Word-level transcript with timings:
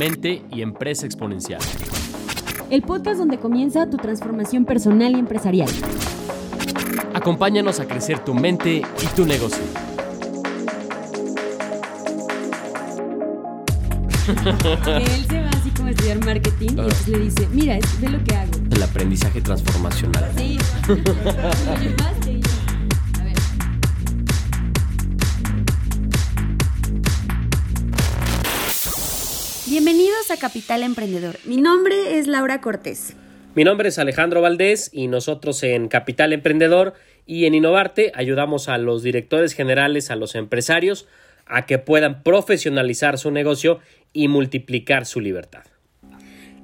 mente 0.00 0.42
y 0.50 0.62
empresa 0.62 1.04
exponencial. 1.04 1.60
El 2.70 2.80
podcast 2.80 3.18
donde 3.18 3.36
comienza 3.36 3.90
tu 3.90 3.98
transformación 3.98 4.64
personal 4.64 5.12
y 5.12 5.18
empresarial. 5.18 5.68
Acompáñanos 7.12 7.80
a 7.80 7.86
crecer 7.86 8.18
tu 8.20 8.32
mente 8.32 8.76
y 8.78 9.06
tu 9.14 9.26
negocio. 9.26 9.62
él 14.26 15.26
se 15.28 15.42
va 15.42 15.50
así 15.50 15.68
como 15.76 15.88
a 15.88 15.90
estudiar 15.90 16.24
marketing 16.24 16.68
y 16.68 16.70
entonces 16.70 17.08
le 17.08 17.18
dice, 17.18 17.48
mira, 17.52 17.76
es 17.76 18.00
de 18.00 18.08
lo 18.08 18.24
que 18.24 18.36
hago. 18.36 18.52
El 18.70 18.82
aprendizaje 18.82 19.42
transformacional. 19.42 20.32
Sí. 20.34 20.58
Bienvenidos 30.30 30.44
a 30.44 30.48
Capital 30.48 30.82
Emprendedor. 30.84 31.38
Mi 31.44 31.56
nombre 31.56 32.18
es 32.18 32.28
Laura 32.28 32.60
Cortés. 32.60 33.16
Mi 33.56 33.64
nombre 33.64 33.88
es 33.88 33.98
Alejandro 33.98 34.40
Valdés 34.40 34.88
y 34.92 35.08
nosotros 35.08 35.62
en 35.64 35.88
Capital 35.88 36.32
Emprendedor 36.32 36.94
y 37.26 37.46
en 37.46 37.54
Innovarte 37.54 38.12
ayudamos 38.14 38.68
a 38.68 38.78
los 38.78 39.02
directores 39.02 39.54
generales, 39.54 40.10
a 40.10 40.16
los 40.16 40.36
empresarios, 40.36 41.08
a 41.46 41.66
que 41.66 41.78
puedan 41.78 42.22
profesionalizar 42.22 43.18
su 43.18 43.32
negocio 43.32 43.80
y 44.12 44.28
multiplicar 44.28 45.04
su 45.04 45.20
libertad. 45.20 45.64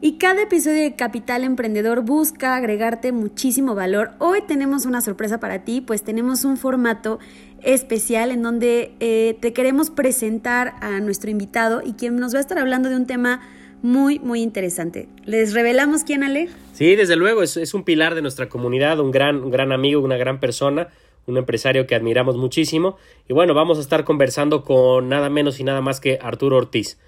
Y 0.01 0.19
cada 0.19 0.43
episodio 0.43 0.83
de 0.83 0.95
Capital 0.95 1.43
Emprendedor 1.43 2.03
busca 2.03 2.55
agregarte 2.55 3.11
muchísimo 3.11 3.75
valor. 3.75 4.13
Hoy 4.19 4.43
tenemos 4.47 4.87
una 4.87 5.01
sorpresa 5.01 5.41
para 5.41 5.65
ti, 5.65 5.81
pues 5.81 6.05
tenemos 6.05 6.45
un 6.45 6.57
formato 6.57 7.19
especial 7.63 8.31
en 8.31 8.43
donde 8.43 8.95
eh, 9.01 9.37
te 9.41 9.53
queremos 9.53 9.91
presentar 9.91 10.75
a 10.83 11.01
nuestro 11.01 11.31
invitado 11.31 11.83
y 11.85 11.95
quien 11.95 12.17
nos 12.17 12.35
va 12.35 12.39
a 12.39 12.43
estar 12.43 12.59
hablando 12.59 12.91
de 12.91 12.97
un 12.97 13.07
tema 13.07 13.41
muy, 13.83 14.19
muy 14.19 14.43
interesante. 14.43 15.09
¿Les 15.25 15.55
revelamos 15.55 16.05
quién, 16.05 16.23
Ale? 16.23 16.49
Sí, 16.73 16.97
desde 16.97 17.17
luego, 17.17 17.43
es, 17.43 17.57
es 17.57 17.75
un 17.75 17.85
pilar 17.85 18.15
de 18.15 18.23
nuestra 18.23 18.49
comunidad, 18.49 19.01
un 19.01 19.11
gran, 19.11 19.43
un 19.43 19.51
gran 19.51 19.73
amigo, 19.73 20.01
una 20.01 20.17
gran 20.17 20.41
persona, 20.41 20.89
un 21.27 21.37
empresario 21.37 21.87
que 21.87 21.95
admiramos 21.95 22.37
muchísimo. 22.37 22.97
Y 23.29 23.33
bueno, 23.33 23.55
vamos 23.55 23.79
a 23.79 23.81
estar 23.81 24.05
conversando 24.05 24.63
con 24.63 25.09
nada 25.09 25.31
menos 25.31 25.61
y 25.61 25.65
nada 25.65 25.81
más 25.81 26.01
que 26.01 26.19
Arturo 26.23 26.57
Ortiz. 26.57 26.99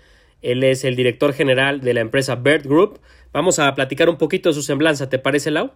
Él 0.42 0.62
es 0.62 0.84
el 0.84 0.96
director 0.96 1.32
general 1.32 1.80
de 1.80 1.94
la 1.94 2.00
empresa 2.00 2.36
Bird 2.36 2.66
Group. 2.66 3.00
Vamos 3.32 3.58
a 3.58 3.74
platicar 3.74 4.08
un 4.08 4.16
poquito 4.16 4.48
de 4.48 4.54
su 4.54 4.62
semblanza, 4.62 5.08
¿te 5.08 5.18
parece, 5.18 5.50
Lau? 5.50 5.72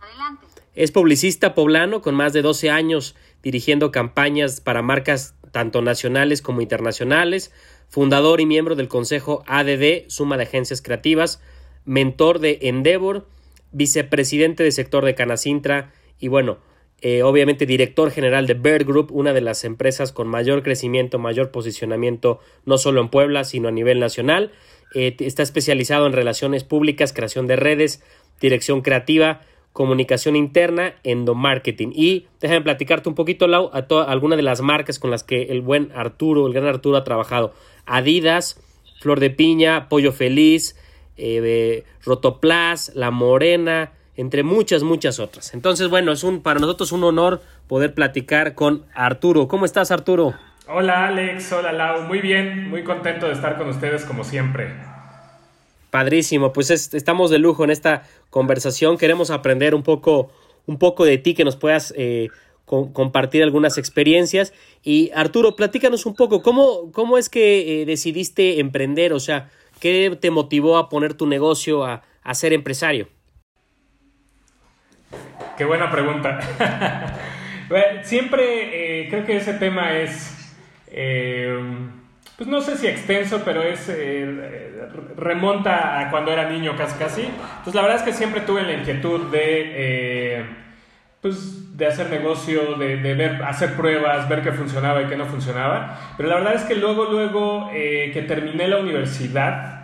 Adelante. 0.00 0.46
Es 0.74 0.92
publicista 0.92 1.54
poblano 1.54 2.00
con 2.02 2.14
más 2.14 2.32
de 2.32 2.42
12 2.42 2.70
años 2.70 3.16
dirigiendo 3.42 3.90
campañas 3.90 4.60
para 4.60 4.82
marcas 4.82 5.34
tanto 5.50 5.82
nacionales 5.82 6.42
como 6.42 6.60
internacionales, 6.60 7.52
fundador 7.88 8.40
y 8.40 8.46
miembro 8.46 8.76
del 8.76 8.88
consejo 8.88 9.42
ADD, 9.46 10.08
suma 10.08 10.36
de 10.36 10.44
agencias 10.44 10.82
creativas, 10.82 11.40
mentor 11.84 12.38
de 12.38 12.58
Endeavor, 12.62 13.26
vicepresidente 13.72 14.62
del 14.62 14.72
sector 14.72 15.04
de 15.04 15.14
Canacintra 15.14 15.92
y 16.18 16.28
bueno, 16.28 16.58
eh, 17.00 17.22
obviamente 17.22 17.64
director 17.64 18.10
general 18.10 18.46
de 18.46 18.54
Bird 18.54 18.84
Group, 18.84 19.12
una 19.12 19.32
de 19.32 19.40
las 19.40 19.64
empresas 19.64 20.10
con 20.10 20.26
mayor 20.26 20.64
crecimiento, 20.64 21.18
mayor 21.18 21.50
posicionamiento, 21.52 22.40
no 22.64 22.76
solo 22.76 23.00
en 23.00 23.08
Puebla, 23.08 23.44
sino 23.44 23.68
a 23.68 23.72
nivel 23.72 24.00
nacional. 24.00 24.50
Eh, 24.94 25.14
está 25.20 25.44
especializado 25.44 26.06
en 26.06 26.12
relaciones 26.12 26.64
públicas, 26.64 27.12
creación 27.12 27.46
de 27.46 27.56
redes, 27.56 28.02
dirección 28.40 28.80
creativa, 28.80 29.42
comunicación 29.72 30.36
interna, 30.36 30.94
endomarketing. 31.04 31.92
Y 31.94 32.26
déjame 32.40 32.62
platicarte 32.62 33.08
un 33.08 33.14
poquito, 33.14 33.46
Lau, 33.46 33.70
a, 33.72 33.78
a 33.78 34.02
alguna 34.10 34.36
de 34.36 34.42
las 34.42 34.60
marcas 34.60 34.98
con 34.98 35.10
las 35.10 35.24
que 35.24 35.44
el 35.44 35.60
buen 35.60 35.92
Arturo, 35.94 36.46
el 36.46 36.52
gran 36.52 36.66
Arturo 36.66 36.96
ha 36.96 37.04
trabajado. 37.04 37.54
Adidas, 37.86 38.60
Flor 39.00 39.20
de 39.20 39.30
Piña, 39.30 39.88
Pollo 39.88 40.12
Feliz, 40.12 40.76
eh, 41.16 41.84
Rotoplas, 42.04 42.92
La 42.94 43.10
Morena, 43.10 43.92
entre 44.16 44.42
muchas, 44.42 44.82
muchas 44.82 45.20
otras. 45.20 45.54
Entonces, 45.54 45.88
bueno, 45.88 46.12
es 46.12 46.24
un, 46.24 46.42
para 46.42 46.60
nosotros 46.60 46.92
un 46.92 47.04
honor 47.04 47.40
poder 47.68 47.94
platicar 47.94 48.54
con 48.54 48.84
Arturo. 48.94 49.46
¿Cómo 49.46 49.64
estás, 49.64 49.90
Arturo? 49.90 50.34
Hola 50.70 51.06
Alex, 51.06 51.50
hola 51.52 51.72
Lau, 51.72 52.02
muy 52.02 52.20
bien, 52.20 52.68
muy 52.68 52.84
contento 52.84 53.26
de 53.26 53.32
estar 53.32 53.56
con 53.56 53.68
ustedes 53.68 54.04
como 54.04 54.22
siempre. 54.22 54.74
Padrísimo, 55.90 56.52
pues 56.52 56.70
es- 56.70 56.92
estamos 56.94 57.30
de 57.30 57.38
lujo 57.38 57.64
en 57.64 57.70
esta 57.70 58.02
conversación. 58.30 58.98
Queremos 58.98 59.30
aprender 59.30 59.74
un 59.74 59.82
poco, 59.82 60.30
un 60.66 60.78
poco 60.78 61.04
de 61.04 61.16
ti, 61.18 61.34
que 61.34 61.44
nos 61.44 61.56
puedas 61.56 61.94
eh, 61.96 62.28
co- 62.66 62.92
compartir 62.92 63.42
algunas 63.42 63.78
experiencias. 63.78 64.52
Y 64.82 65.10
Arturo, 65.14 65.56
platícanos 65.56 66.04
un 66.06 66.14
poco, 66.14 66.42
¿cómo, 66.42 66.92
cómo 66.92 67.16
es 67.16 67.28
que 67.30 67.82
eh, 67.82 67.86
decidiste 67.86 68.60
emprender? 68.60 69.12
O 69.14 69.20
sea, 69.20 69.50
¿qué 69.80 70.16
te 70.20 70.30
motivó 70.30 70.76
a 70.76 70.88
poner 70.90 71.14
tu 71.14 71.26
negocio, 71.26 71.84
a, 71.84 72.02
a 72.22 72.34
ser 72.34 72.52
empresario? 72.52 73.08
Qué 75.56 75.64
buena 75.64 75.90
pregunta. 75.90 76.38
Siempre 78.04 79.02
eh, 79.02 79.08
creo 79.08 79.24
que 79.26 79.36
ese 79.38 79.54
tema 79.54 79.98
es, 79.98 80.34
pues 82.38 82.48
no 82.48 82.60
sé 82.60 82.76
si 82.76 82.86
extenso, 82.86 83.42
pero 83.44 83.64
es 83.64 83.88
eh, 83.88 84.86
remonta 85.16 85.98
a 85.98 86.08
cuando 86.08 86.30
era 86.30 86.48
niño 86.48 86.76
casi 86.76 86.96
casi. 86.96 87.22
Entonces 87.22 87.74
la 87.74 87.82
verdad 87.82 87.96
es 87.96 88.02
que 88.04 88.12
siempre 88.12 88.42
tuve 88.42 88.62
la 88.62 88.74
inquietud 88.74 89.22
de, 89.32 89.42
eh, 89.42 90.44
pues, 91.20 91.76
de 91.76 91.86
hacer 91.88 92.08
negocio, 92.10 92.76
de, 92.76 92.94
ver, 92.96 93.42
hacer 93.42 93.74
pruebas, 93.74 94.28
ver 94.28 94.42
qué 94.42 94.52
funcionaba 94.52 95.02
y 95.02 95.06
qué 95.06 95.16
no 95.16 95.26
funcionaba. 95.26 95.98
Pero 96.16 96.28
la 96.28 96.36
verdad 96.36 96.54
es 96.54 96.62
que 96.62 96.76
luego, 96.76 97.06
luego 97.06 97.70
eh, 97.74 98.12
que 98.14 98.22
terminé 98.22 98.68
la 98.68 98.78
universidad, 98.78 99.74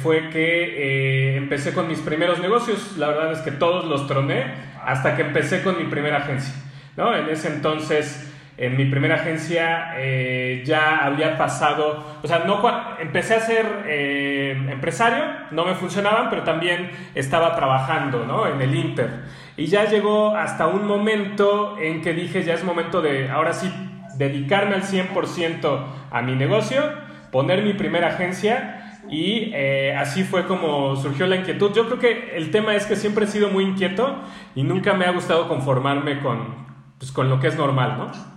fue 0.00 0.30
que 0.30 1.36
empecé 1.36 1.72
con 1.72 1.88
mis 1.88 1.98
primeros 2.00 2.40
negocios. 2.40 2.96
La 2.98 3.08
verdad 3.08 3.32
es 3.32 3.40
que 3.40 3.50
todos 3.50 3.84
los 3.84 4.06
troné 4.06 4.44
hasta 4.84 5.16
que 5.16 5.22
empecé 5.22 5.62
con 5.62 5.76
mi 5.76 5.84
primera 5.84 6.18
agencia. 6.18 6.54
¿no? 6.96 7.14
En 7.16 7.28
ese 7.28 7.48
entonces, 7.48 8.25
en 8.58 8.76
mi 8.76 8.86
primera 8.86 9.16
agencia 9.16 9.94
eh, 9.98 10.62
ya 10.64 11.04
había 11.04 11.36
pasado, 11.36 12.18
o 12.22 12.26
sea, 12.26 12.40
no 12.40 12.62
empecé 12.98 13.34
a 13.34 13.40
ser 13.40 13.66
eh, 13.86 14.56
empresario, 14.70 15.24
no 15.50 15.66
me 15.66 15.74
funcionaban, 15.74 16.30
pero 16.30 16.42
también 16.42 16.90
estaba 17.14 17.54
trabajando 17.54 18.24
¿no? 18.24 18.46
en 18.46 18.60
el 18.60 18.74
Inter. 18.74 19.24
Y 19.56 19.66
ya 19.66 19.84
llegó 19.84 20.34
hasta 20.34 20.66
un 20.66 20.86
momento 20.86 21.76
en 21.78 22.00
que 22.00 22.14
dije, 22.14 22.42
ya 22.44 22.54
es 22.54 22.64
momento 22.64 23.02
de, 23.02 23.30
ahora 23.30 23.52
sí, 23.52 23.70
dedicarme 24.16 24.74
al 24.74 24.82
100% 24.82 25.86
a 26.10 26.22
mi 26.22 26.34
negocio, 26.34 26.82
poner 27.30 27.62
mi 27.62 27.74
primera 27.74 28.08
agencia 28.08 29.00
y 29.10 29.52
eh, 29.54 29.94
así 29.96 30.24
fue 30.24 30.46
como 30.46 30.96
surgió 30.96 31.26
la 31.26 31.36
inquietud. 31.36 31.72
Yo 31.74 31.86
creo 31.86 31.98
que 31.98 32.36
el 32.36 32.50
tema 32.50 32.74
es 32.74 32.86
que 32.86 32.96
siempre 32.96 33.26
he 33.26 33.28
sido 33.28 33.50
muy 33.50 33.64
inquieto 33.64 34.16
y 34.54 34.62
nunca 34.62 34.94
me 34.94 35.04
ha 35.04 35.10
gustado 35.10 35.46
conformarme 35.48 36.20
con, 36.20 36.66
pues, 36.98 37.12
con 37.12 37.28
lo 37.28 37.38
que 37.38 37.48
es 37.48 37.56
normal, 37.56 37.96
¿no? 37.98 38.35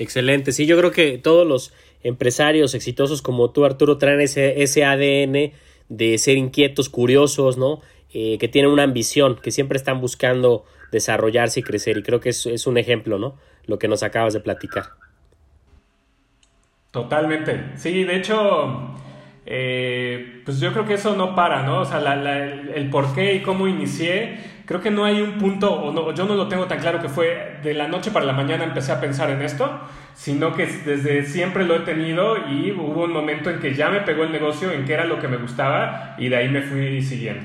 Excelente, 0.00 0.52
sí, 0.52 0.64
yo 0.66 0.78
creo 0.78 0.92
que 0.92 1.18
todos 1.18 1.46
los 1.46 1.74
empresarios 2.02 2.74
exitosos 2.74 3.20
como 3.22 3.50
tú, 3.50 3.66
Arturo, 3.66 3.98
traen 3.98 4.22
ese, 4.22 4.62
ese 4.62 4.82
ADN 4.84 5.52
de 5.90 6.18
ser 6.18 6.38
inquietos, 6.38 6.88
curiosos, 6.88 7.58
¿no? 7.58 7.82
Eh, 8.14 8.38
que 8.38 8.48
tienen 8.48 8.70
una 8.72 8.82
ambición, 8.84 9.36
que 9.42 9.50
siempre 9.50 9.76
están 9.76 10.00
buscando 10.00 10.64
desarrollarse 10.90 11.60
y 11.60 11.62
crecer. 11.64 11.98
Y 11.98 12.02
creo 12.02 12.18
que 12.20 12.30
es, 12.30 12.46
es 12.46 12.66
un 12.66 12.78
ejemplo, 12.78 13.18
¿no? 13.18 13.36
Lo 13.66 13.78
que 13.78 13.88
nos 13.88 14.02
acabas 14.02 14.32
de 14.32 14.40
platicar. 14.40 14.84
Totalmente. 16.90 17.72
Sí, 17.76 18.04
de 18.04 18.16
hecho, 18.16 18.94
eh, 19.46 20.42
pues 20.44 20.58
yo 20.60 20.72
creo 20.72 20.86
que 20.86 20.94
eso 20.94 21.14
no 21.16 21.34
para, 21.36 21.62
¿no? 21.62 21.80
O 21.82 21.84
sea, 21.84 22.00
la- 22.00 22.16
la- 22.16 22.44
el, 22.44 22.68
el 22.70 22.90
por 22.90 23.14
qué 23.14 23.34
y 23.34 23.42
cómo 23.42 23.68
inicié, 23.68 24.38
creo 24.70 24.80
que 24.80 24.92
no 24.92 25.04
hay 25.04 25.20
un 25.20 25.36
punto, 25.36 25.68
o 25.68 25.92
no, 25.92 26.14
yo 26.14 26.26
no 26.26 26.36
lo 26.36 26.46
tengo 26.46 26.66
tan 26.66 26.78
claro 26.78 27.02
que 27.02 27.08
fue 27.08 27.56
de 27.60 27.74
la 27.74 27.88
noche 27.88 28.12
para 28.12 28.24
la 28.24 28.32
mañana 28.32 28.62
empecé 28.62 28.92
a 28.92 29.00
pensar 29.00 29.28
en 29.30 29.42
esto, 29.42 29.68
sino 30.14 30.54
que 30.54 30.64
desde 30.64 31.24
siempre 31.26 31.64
lo 31.64 31.74
he 31.74 31.80
tenido 31.80 32.36
y 32.48 32.70
hubo 32.70 33.02
un 33.02 33.12
momento 33.12 33.50
en 33.50 33.58
que 33.58 33.74
ya 33.74 33.90
me 33.90 34.02
pegó 34.02 34.22
el 34.22 34.30
negocio, 34.30 34.70
en 34.70 34.84
que 34.84 34.92
era 34.92 35.06
lo 35.06 35.18
que 35.18 35.26
me 35.26 35.38
gustaba 35.38 36.14
y 36.18 36.28
de 36.28 36.36
ahí 36.36 36.48
me 36.48 36.62
fui 36.62 37.02
siguiendo. 37.02 37.42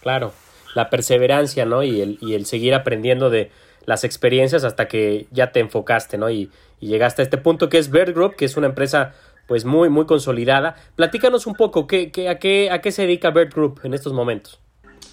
Claro, 0.00 0.32
la 0.74 0.90
perseverancia, 0.90 1.64
¿no? 1.64 1.84
Y 1.84 2.00
el, 2.00 2.18
y 2.20 2.34
el 2.34 2.44
seguir 2.44 2.74
aprendiendo 2.74 3.30
de 3.30 3.52
las 3.86 4.02
experiencias 4.02 4.64
hasta 4.64 4.88
que 4.88 5.28
ya 5.30 5.52
te 5.52 5.60
enfocaste, 5.60 6.18
¿no? 6.18 6.28
Y, 6.28 6.50
y 6.80 6.88
llegaste 6.88 7.22
a 7.22 7.24
este 7.24 7.38
punto 7.38 7.68
que 7.68 7.78
es 7.78 7.88
Bird 7.88 8.14
Group, 8.14 8.34
que 8.34 8.46
es 8.46 8.56
una 8.56 8.66
empresa 8.66 9.14
pues 9.46 9.64
muy, 9.64 9.90
muy 9.90 10.06
consolidada. 10.06 10.74
Platícanos 10.96 11.46
un 11.46 11.54
poco, 11.54 11.86
¿qué, 11.86 12.10
qué, 12.10 12.28
a, 12.28 12.40
qué, 12.40 12.68
¿a 12.72 12.80
qué 12.80 12.90
se 12.90 13.02
dedica 13.02 13.30
Bird 13.30 13.54
Group 13.54 13.78
en 13.84 13.94
estos 13.94 14.12
momentos? 14.12 14.58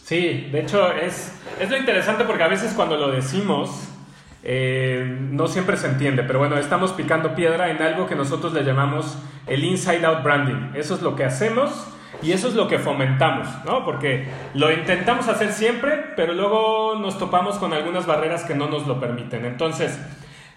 Sí, 0.10 0.50
de 0.52 0.62
hecho 0.62 0.92
es, 0.92 1.40
es 1.60 1.70
lo 1.70 1.78
interesante 1.78 2.24
porque 2.24 2.42
a 2.42 2.48
veces 2.48 2.74
cuando 2.74 2.98
lo 2.98 3.12
decimos 3.12 3.90
eh, 4.42 5.06
no 5.30 5.46
siempre 5.46 5.78
se 5.78 5.86
entiende, 5.86 6.24
pero 6.24 6.40
bueno, 6.40 6.58
estamos 6.58 6.94
picando 6.94 7.36
piedra 7.36 7.70
en 7.70 7.80
algo 7.80 8.08
que 8.08 8.16
nosotros 8.16 8.52
le 8.54 8.64
llamamos 8.64 9.20
el 9.46 9.64
inside 9.64 10.04
out 10.08 10.24
branding. 10.24 10.72
Eso 10.74 10.96
es 10.96 11.04
lo 11.04 11.16
que 11.16 11.26
hacemos 11.26 11.86
y 12.24 12.32
eso 12.32 12.48
es 12.48 12.56
lo 12.56 12.68
que 12.68 12.80
fomentamos, 12.80 13.48
¿no? 13.66 13.86
Porque 13.86 14.28
lo 14.56 14.72
intentamos 14.72 15.28
hacer 15.28 15.52
siempre, 15.52 16.06
pero 16.16 16.34
luego 16.34 16.96
nos 16.96 17.20
topamos 17.20 17.60
con 17.60 17.72
algunas 17.74 18.08
barreras 18.08 18.44
que 18.46 18.56
no 18.56 18.68
nos 18.68 18.88
lo 18.88 19.00
permiten. 19.00 19.46
Entonces, 19.46 20.00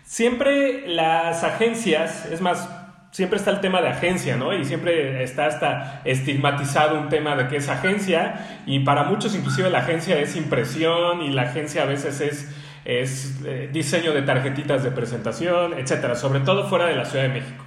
siempre 0.03 0.89
las 0.89 1.45
agencias, 1.45 2.25
es 2.25 2.41
más, 2.41 2.71
siempre 3.13 3.39
está 3.39 3.51
el 3.51 3.61
tema 3.61 3.81
de 3.83 3.89
agencia, 3.89 4.37
¿no? 4.37 4.55
Y 4.55 4.65
siempre 4.65 5.23
está 5.23 5.47
hasta 5.47 6.01
estigmatizado 6.05 6.99
un 6.99 7.11
tema 7.11 7.37
de 7.37 7.47
que 7.47 7.59
es 7.59 7.69
agencia 7.69 8.63
y 8.67 8.81
para 8.81 9.05
muchos 9.05 9.37
inclusive 9.37 9.71
la 9.71 9.81
agencia 9.81 10.19
es 10.19 10.35
impresión 10.35 11.21
y 11.21 11.31
la 11.31 11.43
agencia 11.43 11.83
a 11.83 11.85
veces 11.85 12.21
es, 12.23 12.51
es 12.87 13.41
eh, 13.45 13.69
diseño 13.71 14.15
de 14.15 14.23
tarjetitas 14.23 14.83
de 14.83 14.91
presentación, 14.91 15.75
etcétera, 15.75 16.17
sobre 16.17 16.41
todo 16.41 16.69
fuera 16.69 16.87
de 16.87 16.97
la 16.97 17.05
Ciudad 17.05 17.25
de 17.25 17.41
México. 17.41 17.63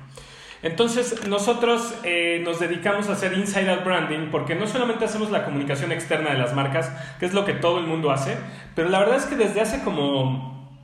Entonces 0.63 1.27
nosotros 1.27 1.93
eh, 2.03 2.41
nos 2.43 2.59
dedicamos 2.59 3.07
a 3.09 3.11
hacer 3.11 3.33
inside 3.33 3.69
out 3.69 3.85
branding 3.85 4.31
porque 4.31 4.55
no 4.55 4.65
solamente 4.65 5.05
hacemos 5.05 5.29
la 5.29 5.45
comunicación 5.45 5.91
externa 5.91 6.31
de 6.31 6.39
las 6.39 6.55
marcas, 6.55 6.91
que 7.19 7.27
es 7.27 7.35
lo 7.35 7.45
que 7.45 7.53
todo 7.53 7.77
el 7.77 7.85
mundo 7.85 8.09
hace, 8.09 8.35
pero 8.73 8.89
la 8.89 8.97
verdad 8.97 9.17
es 9.17 9.25
que 9.25 9.35
desde 9.35 9.61
hace 9.61 9.83
como, 9.83 10.75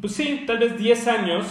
pues 0.00 0.12
sí, 0.12 0.42
tal 0.48 0.58
vez 0.58 0.76
10 0.76 1.06
años, 1.06 1.46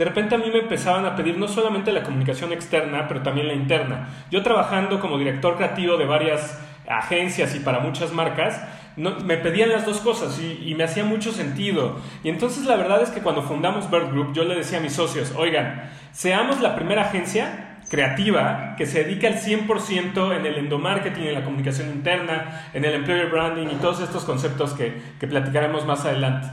de 0.00 0.06
repente 0.06 0.34
a 0.34 0.38
mí 0.38 0.46
me 0.50 0.60
empezaban 0.60 1.04
a 1.04 1.14
pedir 1.14 1.36
no 1.36 1.46
solamente 1.46 1.92
la 1.92 2.02
comunicación 2.02 2.54
externa, 2.54 3.06
pero 3.06 3.20
también 3.20 3.48
la 3.48 3.52
interna. 3.52 4.08
Yo 4.30 4.42
trabajando 4.42 4.98
como 4.98 5.18
director 5.18 5.58
creativo 5.58 5.98
de 5.98 6.06
varias 6.06 6.58
agencias 6.88 7.54
y 7.54 7.60
para 7.60 7.80
muchas 7.80 8.10
marcas, 8.10 8.64
me 8.96 9.36
pedían 9.36 9.68
las 9.68 9.84
dos 9.84 9.98
cosas 9.98 10.40
y, 10.40 10.74
me 10.74 10.84
hacía 10.84 11.04
mucho 11.04 11.32
sentido. 11.32 11.98
Y 12.24 12.30
entonces 12.30 12.64
la 12.64 12.76
verdad 12.76 13.02
es 13.02 13.10
que 13.10 13.20
cuando 13.20 13.42
fundamos 13.42 13.90
Bird 13.90 14.10
Group, 14.10 14.32
yo 14.32 14.44
le 14.44 14.54
decía 14.54 14.78
a 14.78 14.80
mis 14.80 14.94
socios, 14.94 15.34
oigan, 15.36 15.90
seamos 16.12 16.62
la 16.62 16.76
primera 16.76 17.02
agencia 17.02 17.82
creativa 17.90 18.76
que 18.78 18.86
se 18.86 19.04
dedica 19.04 19.28
al 19.28 19.34
100% 19.34 20.34
en 20.34 20.46
el 20.46 20.54
endomarketing, 20.56 21.24
en 21.24 21.34
la 21.34 21.44
comunicación 21.44 21.90
interna, 21.90 22.70
en 22.72 22.86
el 22.86 22.94
employer 22.94 23.28
branding 23.28 23.66
y 23.66 23.74
todos 23.74 24.00
estos 24.00 24.24
conceptos 24.24 24.72
que, 24.72 24.98
que 25.20 25.26
platicaremos 25.26 25.84
más 25.84 26.06
adelante. 26.06 26.48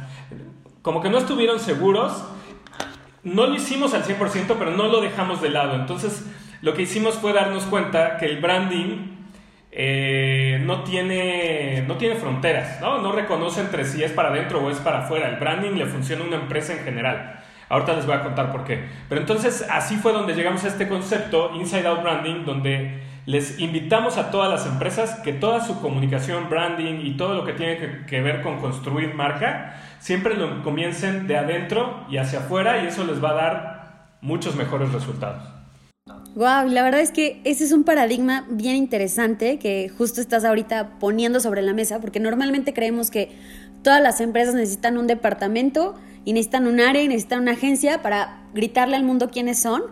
Como 0.82 1.02
que 1.02 1.10
no 1.10 1.18
estuvieron 1.18 1.62
seguros 1.62 2.26
no 3.28 3.48
lo 3.48 3.56
hicimos 3.56 3.94
al 3.94 4.04
100%, 4.04 4.56
pero 4.58 4.72
no 4.72 4.88
lo 4.88 5.02
dejamos 5.02 5.42
de 5.42 5.50
lado. 5.50 5.76
Entonces, 5.76 6.26
lo 6.62 6.74
que 6.74 6.84
hicimos 6.84 7.16
fue 7.16 7.34
darnos 7.34 7.64
cuenta 7.66 8.18
que 8.18 8.26
el 8.26 8.42
branding 8.42 9.18
eh, 9.72 10.62
no, 10.66 10.84
tiene, 10.84 11.84
no 11.88 11.98
tiene 11.98 12.16
fronteras, 12.16 12.82
¿no? 12.82 13.00
no 13.02 13.12
reconoce 13.12 13.62
entre 13.62 13.86
si 13.86 14.04
es 14.04 14.12
para 14.12 14.30
adentro 14.30 14.60
o 14.64 14.72
es 14.72 14.78
para 14.78 15.00
afuera. 15.00 15.30
El 15.30 15.36
branding 15.36 15.72
le 15.72 15.86
funciona 15.86 16.24
a 16.24 16.28
una 16.28 16.38
empresa 16.38 16.74
en 16.74 16.80
general. 16.80 17.44
Ahorita 17.70 17.94
les 17.94 18.06
voy 18.06 18.16
a 18.16 18.24
contar 18.24 18.52
por 18.52 18.64
qué. 18.64 18.86
Pero 19.10 19.22
entonces 19.22 19.66
así 19.70 19.98
fue 19.98 20.14
donde 20.14 20.34
llegamos 20.34 20.64
a 20.64 20.70
este 20.70 20.88
concepto, 20.88 21.52
Inside 21.54 21.88
Out 21.88 22.02
Branding, 22.02 22.46
donde 22.46 23.04
les 23.28 23.60
invitamos 23.60 24.18
a 24.18 24.32
todas 24.32 24.50
las 24.50 24.66
empresas 24.66 25.20
que 25.20 25.34
toda 25.34 25.64
su 25.64 25.82
comunicación, 25.82 26.50
branding 26.50 27.02
y 27.06 27.18
todo 27.18 27.36
lo 27.36 27.44
que 27.44 27.52
tiene 27.52 27.78
que, 27.78 28.06
que 28.08 28.22
ver 28.22 28.42
con 28.42 28.62
construir 28.62 29.14
marca, 29.14 29.76
siempre 30.00 30.36
lo 30.36 30.64
comiencen 30.64 31.28
de 31.28 31.36
adentro 31.36 32.06
y 32.10 32.18
hacia 32.18 32.40
afuera 32.40 32.82
y 32.82 32.88
eso 32.88 33.04
les 33.04 33.22
va 33.22 33.32
a 33.32 33.34
dar 33.34 34.08
muchos 34.22 34.56
mejores 34.56 34.94
resultados. 34.94 35.44
Wow, 36.36 36.70
la 36.70 36.84
verdad 36.84 37.02
es 37.02 37.12
que 37.12 37.42
ese 37.44 37.66
es 37.66 37.74
un 37.74 37.84
paradigma 37.84 38.46
bien 38.50 38.78
interesante 38.78 39.60
que 39.60 39.90
justo 39.90 40.22
estás 40.22 40.46
ahorita 40.46 40.98
poniendo 40.98 41.42
sobre 41.42 41.62
la 41.62 41.74
mesa, 41.74 42.00
porque 42.00 42.22
normalmente 42.22 42.74
creemos 42.74 43.12
que 43.12 43.36
todas 43.84 44.02
las 44.02 44.22
empresas 44.22 44.56
necesitan 44.56 44.98
un 44.98 45.06
departamento 45.06 45.96
y 46.24 46.32
necesitan 46.32 46.66
un 46.66 46.80
área 46.80 47.02
y 47.04 47.10
necesitan 47.10 47.42
una 47.42 47.52
agencia 47.52 48.02
para 48.02 48.44
gritarle 48.54 48.96
al 48.96 49.04
mundo 49.04 49.30
quiénes 49.30 49.60
son, 49.60 49.84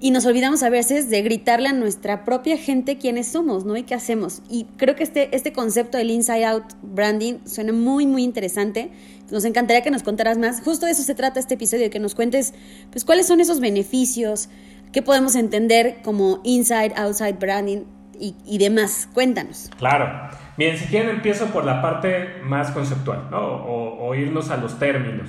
y 0.00 0.12
nos 0.12 0.26
olvidamos 0.26 0.62
a 0.62 0.70
veces 0.70 1.10
de 1.10 1.22
gritarle 1.22 1.68
a 1.68 1.72
nuestra 1.72 2.24
propia 2.24 2.56
gente 2.56 2.98
quiénes 2.98 3.26
somos, 3.26 3.64
¿no? 3.64 3.76
Y 3.76 3.82
qué 3.82 3.94
hacemos. 3.94 4.42
Y 4.48 4.66
creo 4.76 4.94
que 4.94 5.02
este, 5.02 5.34
este 5.34 5.52
concepto 5.52 5.98
del 5.98 6.10
inside 6.10 6.44
out 6.44 6.64
branding 6.82 7.38
suena 7.44 7.72
muy, 7.72 8.06
muy 8.06 8.22
interesante. 8.22 8.90
Nos 9.30 9.44
encantaría 9.44 9.82
que 9.82 9.90
nos 9.90 10.04
contaras 10.04 10.38
más. 10.38 10.60
Justo 10.62 10.86
de 10.86 10.92
eso 10.92 11.02
se 11.02 11.16
trata 11.16 11.40
este 11.40 11.54
episodio, 11.54 11.90
que 11.90 11.98
nos 11.98 12.14
cuentes, 12.14 12.54
pues, 12.92 13.04
cuáles 13.04 13.26
son 13.26 13.40
esos 13.40 13.58
beneficios, 13.58 14.48
qué 14.92 15.02
podemos 15.02 15.34
entender 15.34 15.98
como 16.04 16.40
inside, 16.44 16.92
outside 16.96 17.36
branding 17.38 17.82
y, 18.20 18.36
y 18.46 18.58
demás. 18.58 19.08
Cuéntanos. 19.12 19.68
Claro. 19.78 20.30
Bien, 20.56 20.76
si 20.76 20.86
quieren 20.86 21.10
empiezo 21.10 21.46
por 21.46 21.64
la 21.64 21.82
parte 21.82 22.40
más 22.44 22.70
conceptual, 22.70 23.28
¿no? 23.30 23.38
O, 23.38 24.08
o 24.08 24.14
irnos 24.14 24.50
a 24.50 24.58
los 24.58 24.78
términos. 24.78 25.28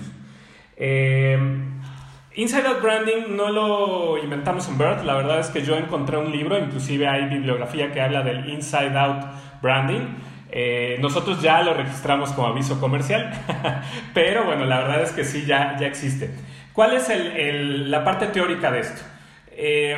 Eh, 0.77 1.37
Inside 2.39 2.67
Out 2.67 2.81
Branding 2.81 3.35
no 3.35 3.49
lo 3.49 4.17
inventamos 4.17 4.69
en 4.69 4.77
Bird, 4.77 5.03
la 5.03 5.15
verdad 5.15 5.41
es 5.41 5.47
que 5.47 5.61
yo 5.61 5.75
encontré 5.75 6.15
un 6.15 6.31
libro, 6.31 6.57
inclusive 6.57 7.05
hay 7.05 7.25
bibliografía 7.25 7.91
que 7.91 7.99
habla 7.99 8.21
del 8.21 8.49
Inside 8.49 8.97
Out 8.97 9.25
Branding. 9.61 10.15
Eh, 10.49 10.97
nosotros 11.01 11.41
ya 11.41 11.61
lo 11.63 11.73
registramos 11.73 12.31
como 12.31 12.47
aviso 12.47 12.79
comercial, 12.79 13.29
pero 14.13 14.45
bueno, 14.45 14.63
la 14.63 14.79
verdad 14.79 15.01
es 15.03 15.11
que 15.11 15.25
sí, 15.25 15.43
ya, 15.45 15.75
ya 15.77 15.87
existe. 15.87 16.29
¿Cuál 16.71 16.93
es 16.93 17.11
la 17.89 18.05
parte 18.05 18.27
teórica 18.27 18.71
de 18.71 18.79
esto? 18.79 19.01
Eh, 19.51 19.97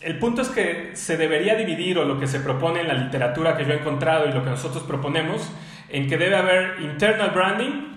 el 0.00 0.18
punto 0.18 0.40
es 0.40 0.48
que 0.48 0.92
se 0.94 1.18
debería 1.18 1.56
dividir, 1.56 1.98
o 1.98 2.06
lo 2.06 2.18
que 2.18 2.26
se 2.26 2.40
propone 2.40 2.80
en 2.80 2.88
la 2.88 2.94
literatura 2.94 3.54
que 3.54 3.66
yo 3.66 3.74
he 3.74 3.80
encontrado 3.80 4.26
y 4.26 4.32
lo 4.32 4.42
que 4.42 4.48
nosotros 4.48 4.82
proponemos, 4.84 5.52
en 5.90 6.08
que 6.08 6.16
debe 6.16 6.36
haber 6.36 6.80
internal 6.80 7.32
branding 7.32 7.95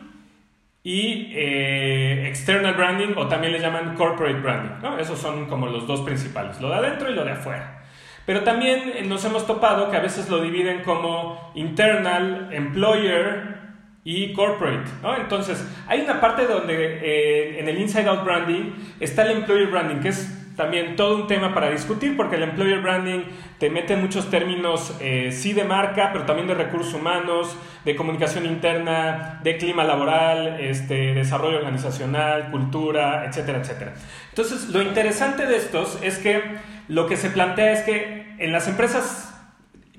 y 0.83 1.31
eh, 1.35 2.27
external 2.27 2.73
branding 2.75 3.13
o 3.17 3.27
también 3.27 3.53
le 3.53 3.59
llaman 3.59 3.95
corporate 3.95 4.39
branding. 4.39 4.99
Esos 4.99 5.19
son 5.19 5.47
como 5.47 5.67
los 5.67 5.85
dos 5.87 6.01
principales, 6.01 6.59
lo 6.61 6.69
de 6.69 6.75
adentro 6.75 7.09
y 7.09 7.13
lo 7.13 7.25
de 7.25 7.31
afuera. 7.31 7.83
Pero 8.25 8.43
también 8.43 8.93
eh, 8.95 9.03
nos 9.03 9.25
hemos 9.25 9.45
topado 9.45 9.89
que 9.89 9.97
a 9.97 10.01
veces 10.01 10.29
lo 10.29 10.41
dividen 10.41 10.83
como 10.83 11.51
internal, 11.55 12.49
employer 12.51 13.57
y 14.03 14.33
corporate. 14.33 14.89
Entonces, 15.19 15.67
hay 15.87 16.01
una 16.01 16.21
parte 16.21 16.45
donde 16.45 16.75
eh, 16.75 17.59
en 17.59 17.67
el 17.67 17.77
inside 17.77 18.07
out 18.07 18.23
branding 18.23 18.71
está 18.99 19.23
el 19.23 19.37
employer 19.37 19.67
branding, 19.67 19.99
que 19.99 20.09
es 20.09 20.38
también 20.59 20.97
todo 20.97 21.15
un 21.15 21.25
tema 21.25 21.53
para 21.53 21.69
discutir 21.69 22.17
porque 22.17 22.35
el 22.35 22.43
employer 22.43 22.81
branding 22.81 23.21
te 23.59 23.69
mete 23.69 23.95
muchos 23.95 24.29
términos, 24.29 24.93
eh, 24.99 25.31
sí 25.31 25.53
de 25.53 25.63
marca, 25.63 26.09
pero 26.11 26.25
también 26.25 26.49
de 26.49 26.53
recursos 26.53 26.93
humanos, 26.93 27.55
de 27.85 27.95
comunicación 27.95 28.45
interna, 28.45 29.39
de 29.41 29.55
clima 29.55 29.85
laboral, 29.85 30.59
este, 30.59 31.13
desarrollo 31.13 31.59
organizacional, 31.59 32.51
cultura, 32.51 33.23
etcétera, 33.25 33.59
etcétera. 33.59 33.93
Entonces, 34.31 34.67
lo 34.67 34.81
interesante 34.81 35.45
de 35.45 35.55
estos 35.55 35.97
es 36.03 36.17
que 36.17 36.43
lo 36.89 37.07
que 37.07 37.15
se 37.15 37.29
plantea 37.29 37.71
es 37.71 37.83
que 37.83 38.35
en 38.37 38.51
las 38.51 38.67
empresas 38.67 39.28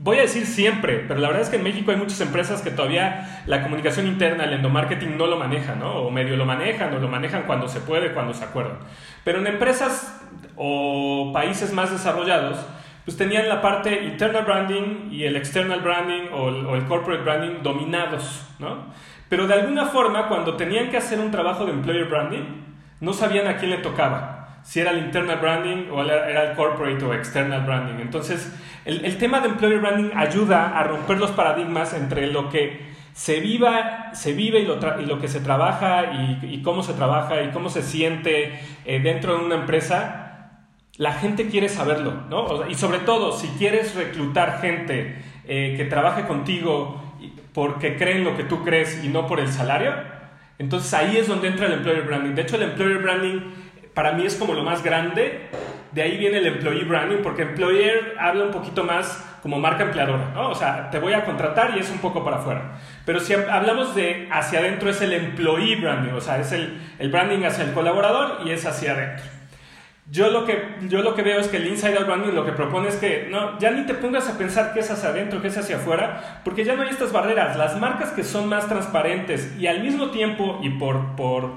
voy 0.03 0.17
a 0.17 0.23
decir 0.23 0.47
siempre, 0.47 1.05
pero 1.07 1.21
la 1.21 1.29
verdad 1.29 1.43
es 1.43 1.51
que 1.51 1.57
en 1.57 1.63
México 1.63 1.91
hay 1.91 1.99
muchas 1.99 2.23
empresas 2.23 2.63
que 2.63 2.71
todavía 2.71 3.43
la 3.45 3.63
comunicación 3.63 4.07
interna, 4.07 4.45
el 4.45 4.55
endomarketing 4.55 5.19
no 5.19 5.27
lo 5.27 5.37
manejan, 5.37 5.79
¿no? 5.79 5.93
O 5.97 6.11
medio 6.11 6.39
lo 6.39 6.47
manejan, 6.47 6.95
o 6.95 6.99
lo 6.99 7.09
manejan 7.09 7.43
cuando 7.43 7.69
se 7.69 7.81
puede, 7.81 8.15
cuando 8.15 8.33
se 8.33 8.45
acuerdan. 8.45 8.79
Pero 9.25 9.41
en 9.41 9.47
empresas 9.47 10.19
o 10.57 11.33
países 11.35 11.75
más 11.75 11.91
desarrollados, 11.91 12.57
pues 13.05 13.19
tenían 13.19 13.47
la 13.47 13.61
parte 13.61 14.05
internal 14.05 14.45
branding 14.47 15.11
y 15.11 15.25
el 15.25 15.37
external 15.37 15.81
branding 15.83 16.31
o 16.33 16.75
el, 16.75 16.85
corporate 16.87 17.23
branding 17.23 17.63
dominados, 17.63 18.49
¿no? 18.59 18.87
Pero 19.29 19.47
de 19.47 19.53
alguna 19.53 19.85
forma, 19.85 20.29
cuando 20.29 20.57
tenían 20.57 20.89
que 20.89 20.97
hacer 20.97 21.21
un 21.21 21.31
trabajo 21.31 21.67
de 21.67 21.73
employer 21.73 22.07
branding, 22.07 22.45
no 23.01 23.13
sabían 23.13 23.47
a 23.47 23.59
quién 23.59 23.71
le 23.71 23.79
tocaba, 23.79 24.61
si 24.63 24.81
era 24.81 24.93
el 24.93 24.99
internal 24.99 25.39
branding 25.41 25.91
o 25.91 26.03
era 26.03 26.51
el 26.51 26.57
corporate 26.57 27.05
o 27.05 27.13
external 27.13 27.67
branding. 27.67 28.01
Entonces, 28.01 28.51
el, 28.85 29.19
tema 29.19 29.41
de 29.41 29.49
employer 29.49 29.81
branding 29.81 30.11
ayuda 30.17 30.79
a 30.79 30.85
romper 30.85 31.19
los 31.19 31.31
paradigmas 31.33 31.95
entre 31.95 32.27
lo 32.29 32.49
que 32.49 32.81
se, 33.13 33.41
viva, 33.41 34.15
se 34.15 34.33
vive 34.33 34.61
y 34.61 34.67
lo, 34.67 34.77
lo 34.77 35.21
que 35.21 35.29
se 35.29 35.41
trabaja 35.41 36.13
y, 36.43 36.63
cómo 36.63 36.83
se 36.83 36.95
trabaja 36.95 37.43
y 37.43 37.51
cómo 37.51 37.69
se 37.69 37.83
siente 37.83 38.59
eh, 38.85 39.01
dentro 39.01 39.39
de 39.39 39.45
una 39.45 39.57
empresa 39.57 40.27
la 41.01 41.15
gente 41.15 41.49
quiere 41.49 41.71
saberlo, 41.71 42.13
¿no? 42.29 42.69
y 42.69 42.75
sobre 42.75 42.99
todo, 42.99 43.33
si 43.33 43.49
quieres 43.59 43.95
reclutar 43.95 44.61
gente 44.61 45.17
eh, 45.49 45.75
que 45.79 45.87
trabaje 45.87 46.27
contigo 46.27 47.03
porque 47.55 47.97
creen 47.97 48.23
lo 48.23 48.37
que 48.37 48.45
tú 48.45 48.63
crees 48.63 49.03
y 49.03 49.09
no 49.09 49.27
por 49.27 49.41
el 49.41 49.49
salario, 49.49 49.95
entonces 50.59 50.93
ahí 50.93 51.17
es 51.17 51.27
donde 51.27 51.49
entra 51.49 51.69
el 51.69 51.73
employer 51.73 52.03
branding. 52.03 52.35
De 52.35 52.43
hecho, 52.43 52.57
el 52.57 52.65
employer 52.65 52.99
branding 52.99 53.41
para 53.95 54.13
mí 54.13 54.27
es 54.27 54.37
como 54.37 54.53
lo 54.53 54.63
más 54.63 54.83
grande. 54.83 55.49
De 55.93 56.03
ahí 56.03 56.17
viene 56.17 56.39
el 56.39 56.47
employee 56.47 56.85
branding, 56.85 57.19
porque 57.23 57.43
employer 57.43 58.17
habla 58.19 58.45
un 58.45 58.51
poquito 58.51 58.85
más 58.85 59.27
como 59.43 59.59
marca 59.59 59.85
empleadora, 59.85 60.31
¿no? 60.35 60.51
O 60.51 60.55
sea, 60.55 60.91
te 60.91 60.99
voy 60.99 61.15
a 61.15 61.25
contratar 61.25 61.77
y 61.77 61.81
es 61.81 61.91
un 61.91 61.99
poco 61.99 62.23
para 62.25 62.37
afuera. 62.37 62.79
Pero 63.05 63.21
si 63.21 63.35
hablamos 63.35 63.95
de 63.95 64.29
hacia 64.31 64.61
adentro 64.61 64.91
es 64.91 65.01
el 65.01 65.13
employee 65.13 65.77
branding, 65.77 66.13
o 66.13 66.21
sea, 66.21 66.39
es 66.39 66.53
el, 66.53 66.81
el 66.99 67.11
branding 67.11 67.45
hacia 67.45 67.65
el 67.65 67.73
colaborador 67.73 68.47
y 68.47 68.51
es 68.51 68.67
hacia 68.67 68.93
adentro. 68.93 69.25
Yo 70.11 70.29
lo, 70.29 70.45
que, 70.45 70.61
yo 70.89 71.03
lo 71.03 71.15
que 71.15 71.23
veo 71.23 71.39
es 71.39 71.47
que 71.47 71.59
el 71.59 71.69
Inside 71.69 71.97
Out 71.99 72.07
Branding 72.07 72.35
lo 72.35 72.45
que 72.45 72.51
propone 72.51 72.89
es 72.89 72.97
que 72.97 73.29
no, 73.31 73.57
ya 73.61 73.71
ni 73.71 73.87
te 73.87 73.95
pongas 73.95 74.29
a 74.29 74.37
pensar 74.37 74.73
qué 74.73 74.81
es 74.81 74.91
hacia 74.91 75.11
adentro, 75.11 75.41
qué 75.41 75.47
es 75.47 75.57
hacia 75.57 75.77
afuera, 75.77 76.41
porque 76.43 76.65
ya 76.65 76.75
no 76.75 76.83
hay 76.83 76.89
estas 76.89 77.13
barreras. 77.13 77.57
Las 77.57 77.79
marcas 77.79 78.11
que 78.11 78.25
son 78.25 78.49
más 78.49 78.69
transparentes 78.69 79.57
y 79.57 79.69
al 79.69 79.83
mismo 79.83 80.11
tiempo 80.11 80.59
y 80.63 80.71
por, 80.71 81.15
por, 81.15 81.53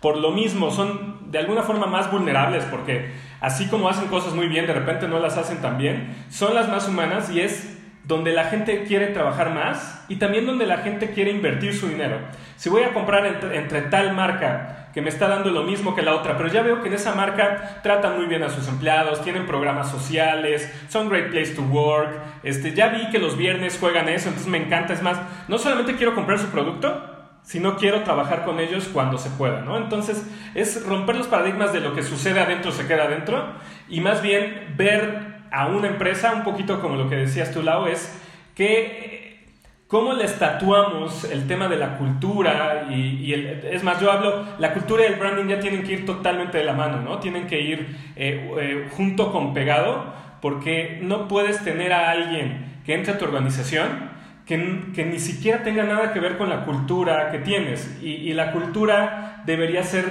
por 0.00 0.16
lo 0.16 0.30
mismo 0.30 0.70
son 0.70 1.30
de 1.30 1.38
alguna 1.38 1.62
forma 1.62 1.86
más 1.86 2.10
vulnerables, 2.10 2.64
porque 2.64 3.12
así 3.40 3.66
como 3.68 3.88
hacen 3.88 4.08
cosas 4.08 4.34
muy 4.34 4.48
bien, 4.48 4.66
de 4.66 4.74
repente 4.74 5.08
no 5.08 5.18
las 5.18 5.36
hacen 5.36 5.58
tan 5.58 5.78
bien, 5.78 6.14
son 6.30 6.54
las 6.54 6.68
más 6.68 6.88
humanas 6.88 7.30
y 7.30 7.40
es 7.40 7.78
donde 8.08 8.32
la 8.32 8.44
gente 8.44 8.84
quiere 8.84 9.08
trabajar 9.08 9.52
más 9.52 10.04
y 10.08 10.16
también 10.16 10.46
donde 10.46 10.66
la 10.66 10.78
gente 10.78 11.10
quiere 11.10 11.30
invertir 11.30 11.74
su 11.74 11.88
dinero. 11.88 12.18
Si 12.56 12.70
voy 12.70 12.82
a 12.82 12.94
comprar 12.94 13.26
entre, 13.52 13.82
tal 13.82 14.14
marca 14.14 14.88
que 14.94 15.02
me 15.02 15.10
está 15.10 15.28
dando 15.28 15.50
lo 15.50 15.62
mismo 15.62 15.94
que 15.94 16.00
la 16.00 16.14
otra, 16.14 16.38
pero 16.38 16.48
ya 16.48 16.62
veo 16.62 16.80
que 16.80 16.88
en 16.88 16.94
esa 16.94 17.14
marca 17.14 17.80
tratan 17.82 18.16
muy 18.16 18.24
bien 18.24 18.42
a 18.42 18.48
sus 18.48 18.66
empleados, 18.66 19.22
tienen 19.22 19.46
programas 19.46 19.90
sociales, 19.90 20.72
son 20.88 21.10
great 21.10 21.30
place 21.30 21.54
to 21.54 21.62
work, 21.62 22.18
este, 22.42 22.72
ya 22.74 22.88
vi 22.88 23.10
que 23.10 23.18
los 23.18 23.36
viernes 23.36 23.76
juegan 23.78 24.08
eso, 24.08 24.28
entonces 24.28 24.50
me 24.50 24.58
encanta, 24.58 24.94
es 24.94 25.02
más, 25.02 25.20
no 25.46 25.58
solamente 25.58 25.94
quiero 25.96 26.14
comprar 26.14 26.38
su 26.38 26.46
producto, 26.46 27.17
sino 27.48 27.76
quiero 27.76 28.02
trabajar 28.02 28.44
con 28.44 28.60
ellos 28.60 28.90
cuando 28.92 29.16
se 29.16 29.30
pueda, 29.30 29.62
¿no? 29.62 29.78
Entonces 29.78 30.22
es 30.54 30.84
romper 30.84 31.16
los 31.16 31.28
paradigmas 31.28 31.72
de 31.72 31.80
lo 31.80 31.94
que 31.94 32.02
sucede 32.02 32.40
adentro 32.40 32.72
se 32.72 32.86
queda 32.86 33.04
adentro 33.04 33.42
y 33.88 34.02
más 34.02 34.20
bien 34.20 34.74
ver 34.76 35.38
a 35.50 35.66
una 35.68 35.88
empresa, 35.88 36.34
un 36.34 36.44
poquito 36.44 36.82
como 36.82 36.96
lo 36.96 37.08
que 37.08 37.16
decías 37.16 37.50
tú, 37.50 37.62
Lau, 37.62 37.86
es 37.86 38.20
que 38.54 39.46
cómo 39.86 40.12
le 40.12 40.24
estatuamos 40.24 41.24
el 41.24 41.46
tema 41.46 41.68
de 41.68 41.78
la 41.78 41.96
cultura 41.96 42.86
y, 42.90 43.32
es 43.32 43.82
más, 43.82 43.98
yo 43.98 44.12
hablo, 44.12 44.44
la 44.58 44.74
cultura 44.74 45.04
y 45.04 45.06
el 45.14 45.18
branding 45.18 45.46
ya 45.46 45.58
tienen 45.58 45.84
que 45.84 45.92
ir 45.94 46.04
totalmente 46.04 46.58
de 46.58 46.64
la 46.64 46.74
mano, 46.74 47.00
¿no? 47.00 47.18
Tienen 47.18 47.46
que 47.46 47.62
ir 47.62 47.96
eh, 48.14 48.54
eh, 48.60 48.88
junto 48.90 49.32
con 49.32 49.54
pegado 49.54 50.12
porque 50.42 50.98
no 51.00 51.28
puedes 51.28 51.64
tener 51.64 51.94
a 51.94 52.10
alguien 52.10 52.82
que 52.84 52.92
entre 52.92 53.14
a 53.14 53.18
tu 53.18 53.24
organización 53.24 54.17
que, 54.48 54.80
que, 54.94 55.04
ni 55.04 55.20
siquiera 55.20 55.62
tenga 55.62 55.84
nada 55.84 56.12
que 56.12 56.18
ver 56.18 56.36
con 56.38 56.48
la 56.48 56.64
cultura 56.64 57.30
que 57.30 57.38
tienes 57.38 57.98
y, 58.02 58.08
y 58.08 58.32
la 58.32 58.50
cultura 58.50 59.42
debería 59.46 59.84
ser 59.84 60.06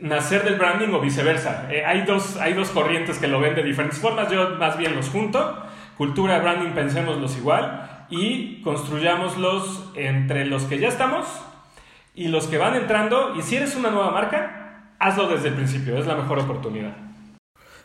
nacer 0.00 0.44
del 0.44 0.56
branding 0.56 0.88
o 0.92 1.00
viceversa. 1.00 1.68
Eh, 1.70 1.84
hay, 1.84 2.02
dos, 2.02 2.36
hay 2.36 2.52
dos 2.52 2.70
corrientes 2.70 3.18
que 3.18 3.28
lo 3.28 3.40
ven 3.40 3.54
de 3.54 3.62
diferentes 3.62 3.98
formas, 3.98 4.30
yo 4.30 4.56
más 4.56 4.76
bien 4.76 4.94
los 4.94 5.08
junto. 5.08 5.62
Cultura, 5.96 6.38
branding, 6.38 6.70
pensémoslos 6.70 7.36
igual 7.36 8.06
y 8.10 8.62
construyámoslos 8.62 9.90
entre 9.94 10.46
los 10.46 10.64
que 10.64 10.78
ya 10.78 10.88
estamos 10.88 11.26
y 12.14 12.28
los 12.28 12.46
que 12.46 12.58
van 12.58 12.74
entrando. 12.74 13.34
Y 13.36 13.42
si 13.42 13.56
eres 13.56 13.74
una 13.74 13.90
nueva 13.90 14.10
marca, 14.10 14.94
hazlo 14.98 15.28
desde 15.28 15.48
el 15.48 15.54
principio, 15.54 15.96
es 15.98 16.06
la 16.06 16.14
mejor 16.14 16.38
oportunidad. 16.38 16.96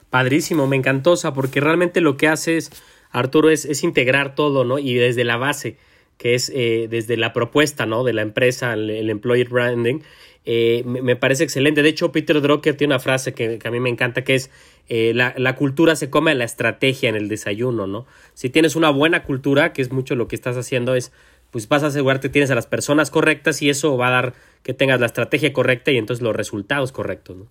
Padrísimo, 0.10 0.67
me 0.67 0.75
encantó, 0.75 1.15
porque 1.33 1.60
realmente 1.60 2.00
lo 2.00 2.17
que 2.17 2.27
haces, 2.27 2.72
Arturo, 3.13 3.50
es, 3.50 3.63
es 3.63 3.84
integrar 3.84 4.36
todo, 4.36 4.65
¿no? 4.65 4.77
Y 4.79 4.96
desde 4.96 5.24
la 5.24 5.38
base, 5.38 5.77
que 6.17 6.36
es 6.36 6.51
eh, 6.53 6.88
desde 6.89 7.15
la 7.15 7.32
propuesta, 7.32 7.86
¿no? 7.86 8.03
De 8.03 8.12
la 8.12 8.22
empresa, 8.22 8.74
el, 8.74 8.89
el 8.89 9.10
employer 9.10 9.48
branding, 9.48 10.01
eh, 10.46 10.84
me, 10.86 11.15
parece 11.15 11.43
excelente. 11.43 11.82
De 11.82 11.89
hecho, 11.89 12.12
Peter 12.12 12.41
Drucker 12.41 12.75
tiene 12.75 12.93
una 12.93 13.00
frase 13.00 13.34
que, 13.34 13.60
a 13.63 13.72
mí 13.72 13.79
me 13.79 13.89
encanta, 13.89 14.24
que 14.24 14.36
es 14.36 14.50
eh, 14.89 15.13
la, 15.13 15.55
cultura 15.55 15.96
se 15.96 16.10
come 16.10 16.32
a 16.32 16.36
la 16.36 16.43
estrategia 16.43 17.10
en 17.10 17.15
el 17.15 17.29
desayuno, 17.29 17.88
¿no? 17.88 18.05
Si 18.34 18.50
tienes 18.50 18.75
una 18.75 18.89
buena 18.89 19.24
cultura, 19.24 19.72
que 19.72 19.82
es 19.82 19.91
mucho 19.91 20.15
lo 20.15 20.27
que 20.27 20.36
estás 20.36 20.58
haciendo, 20.58 20.96
es 20.96 21.12
pues 21.51 21.67
vas 21.67 21.84
a 21.84 21.88
asegurarte 21.88 22.29
que 22.29 22.34
tienes 22.34 22.50
a 22.50 22.55
las 22.55 22.65
personas 22.65 23.12
correctas 23.12 23.62
y 23.62 23.70
eso 23.70 23.96
va 23.96 24.08
a 24.08 24.12
dar 24.12 24.34
que 24.63 24.74
tengas 24.74 25.00
la 25.00 25.05
estrategia 25.05 25.53
correcta 25.53 25.91
y 25.91 25.98
entonces 25.98 26.24
los 26.24 26.36
resultados 26.36 26.91
correctos, 26.91 27.38
¿no? 27.38 27.48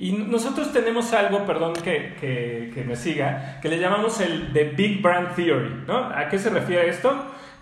Y 0.00 0.12
nosotros 0.12 0.72
tenemos 0.72 1.12
algo, 1.12 1.46
perdón 1.46 1.74
que, 1.74 2.16
que, 2.18 2.72
que 2.74 2.82
me 2.82 2.96
siga, 2.96 3.60
que 3.60 3.68
le 3.68 3.78
llamamos 3.78 4.20
el 4.20 4.52
The 4.52 4.64
Big 4.70 5.00
Brand 5.00 5.36
Theory, 5.36 5.84
¿no? 5.86 6.06
¿A 6.06 6.28
qué 6.28 6.38
se 6.38 6.50
refiere 6.50 6.88
esto? 6.88 7.14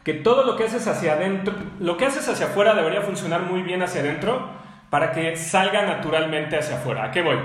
que 0.08 0.14
todo 0.14 0.44
lo 0.44 0.56
que 0.56 0.64
haces 0.64 0.86
hacia 0.86 1.12
adentro, 1.12 1.54
lo 1.80 1.98
que 1.98 2.06
haces 2.06 2.26
hacia 2.26 2.46
afuera 2.46 2.72
debería 2.72 3.02
funcionar 3.02 3.42
muy 3.42 3.60
bien 3.60 3.82
hacia 3.82 4.00
adentro 4.00 4.48
para 4.88 5.12
que 5.12 5.36
salga 5.36 5.84
naturalmente 5.84 6.56
hacia 6.56 6.76
afuera. 6.76 7.04
¿A 7.04 7.10
qué 7.10 7.20
voy? 7.20 7.36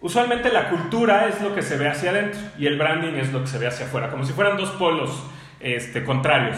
Usualmente 0.00 0.52
la 0.52 0.68
cultura 0.68 1.26
es 1.26 1.40
lo 1.40 1.56
que 1.56 1.62
se 1.62 1.76
ve 1.76 1.88
hacia 1.88 2.10
adentro 2.10 2.38
y 2.56 2.68
el 2.68 2.78
branding 2.78 3.14
es 3.14 3.32
lo 3.32 3.40
que 3.40 3.48
se 3.48 3.58
ve 3.58 3.66
hacia 3.66 3.86
afuera, 3.86 4.10
como 4.10 4.24
si 4.24 4.32
fueran 4.32 4.56
dos 4.56 4.70
polos 4.70 5.24
este, 5.58 6.04
contrarios 6.04 6.56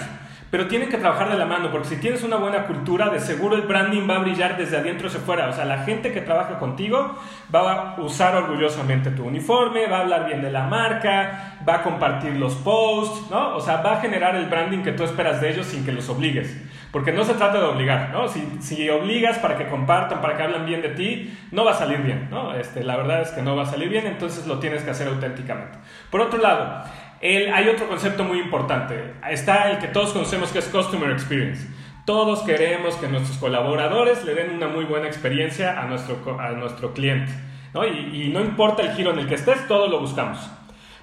pero 0.50 0.66
tienen 0.66 0.88
que 0.88 0.98
trabajar 0.98 1.30
de 1.30 1.38
la 1.38 1.46
mano, 1.46 1.70
porque 1.70 1.88
si 1.88 1.96
tienes 1.96 2.24
una 2.24 2.36
buena 2.36 2.66
cultura, 2.66 3.08
de 3.08 3.20
seguro 3.20 3.54
el 3.54 3.62
branding 3.62 4.08
va 4.10 4.16
a 4.16 4.18
brillar 4.18 4.56
desde 4.56 4.78
adentro 4.78 5.06
hacia 5.06 5.20
afuera. 5.20 5.48
O 5.48 5.52
sea, 5.52 5.64
la 5.64 5.84
gente 5.84 6.12
que 6.12 6.20
trabaja 6.20 6.58
contigo 6.58 7.16
va 7.54 7.94
a 7.94 8.00
usar 8.00 8.34
orgullosamente 8.34 9.10
tu 9.12 9.24
uniforme, 9.24 9.86
va 9.86 9.98
a 9.98 10.00
hablar 10.00 10.26
bien 10.26 10.42
de 10.42 10.50
la 10.50 10.66
marca, 10.66 11.56
va 11.68 11.76
a 11.76 11.82
compartir 11.82 12.32
los 12.32 12.54
posts, 12.56 13.30
¿no? 13.30 13.54
O 13.54 13.60
sea, 13.60 13.80
va 13.80 13.98
a 13.98 14.00
generar 14.00 14.34
el 14.34 14.46
branding 14.46 14.82
que 14.82 14.92
tú 14.92 15.04
esperas 15.04 15.40
de 15.40 15.50
ellos 15.50 15.66
sin 15.66 15.84
que 15.84 15.92
los 15.92 16.08
obligues. 16.08 16.60
Porque 16.90 17.12
no 17.12 17.22
se 17.22 17.34
trata 17.34 17.58
de 17.58 17.64
obligar, 17.66 18.10
¿no? 18.10 18.26
Si, 18.26 18.44
si 18.60 18.88
obligas 18.90 19.38
para 19.38 19.56
que 19.56 19.68
compartan, 19.68 20.20
para 20.20 20.36
que 20.36 20.42
hablen 20.42 20.66
bien 20.66 20.82
de 20.82 20.88
ti, 20.88 21.38
no 21.52 21.64
va 21.64 21.70
a 21.70 21.74
salir 21.74 21.98
bien, 21.98 22.26
¿no? 22.28 22.54
Este, 22.54 22.82
la 22.82 22.96
verdad 22.96 23.22
es 23.22 23.30
que 23.30 23.42
no 23.42 23.54
va 23.54 23.62
a 23.62 23.66
salir 23.66 23.88
bien, 23.88 24.08
entonces 24.08 24.48
lo 24.48 24.58
tienes 24.58 24.82
que 24.82 24.90
hacer 24.90 25.06
auténticamente. 25.06 25.78
Por 26.10 26.20
otro 26.20 26.40
lado, 26.40 26.82
hay 27.22 27.68
otro 27.68 27.86
concepto 27.88 28.24
muy 28.24 28.38
importante. 28.38 29.14
Está 29.28 29.70
el 29.70 29.78
que 29.78 29.88
todos 29.88 30.12
conocemos 30.12 30.50
que 30.50 30.58
es 30.60 30.66
Customer 30.66 31.10
Experience. 31.10 31.66
Todos 32.06 32.40
queremos 32.42 32.94
que 32.96 33.08
nuestros 33.08 33.36
colaboradores 33.38 34.24
le 34.24 34.34
den 34.34 34.50
una 34.50 34.68
muy 34.68 34.84
buena 34.84 35.06
experiencia 35.06 35.80
a 35.80 35.86
nuestro, 35.86 36.40
a 36.40 36.50
nuestro 36.52 36.92
cliente. 36.94 37.30
¿no? 37.74 37.86
Y, 37.86 38.30
no 38.32 38.40
importa 38.40 38.82
el 38.82 38.92
giro 38.92 39.12
en 39.12 39.18
el 39.18 39.28
que 39.28 39.34
estés, 39.34 39.68
todo 39.68 39.88
lo 39.88 40.00
buscamos. 40.00 40.50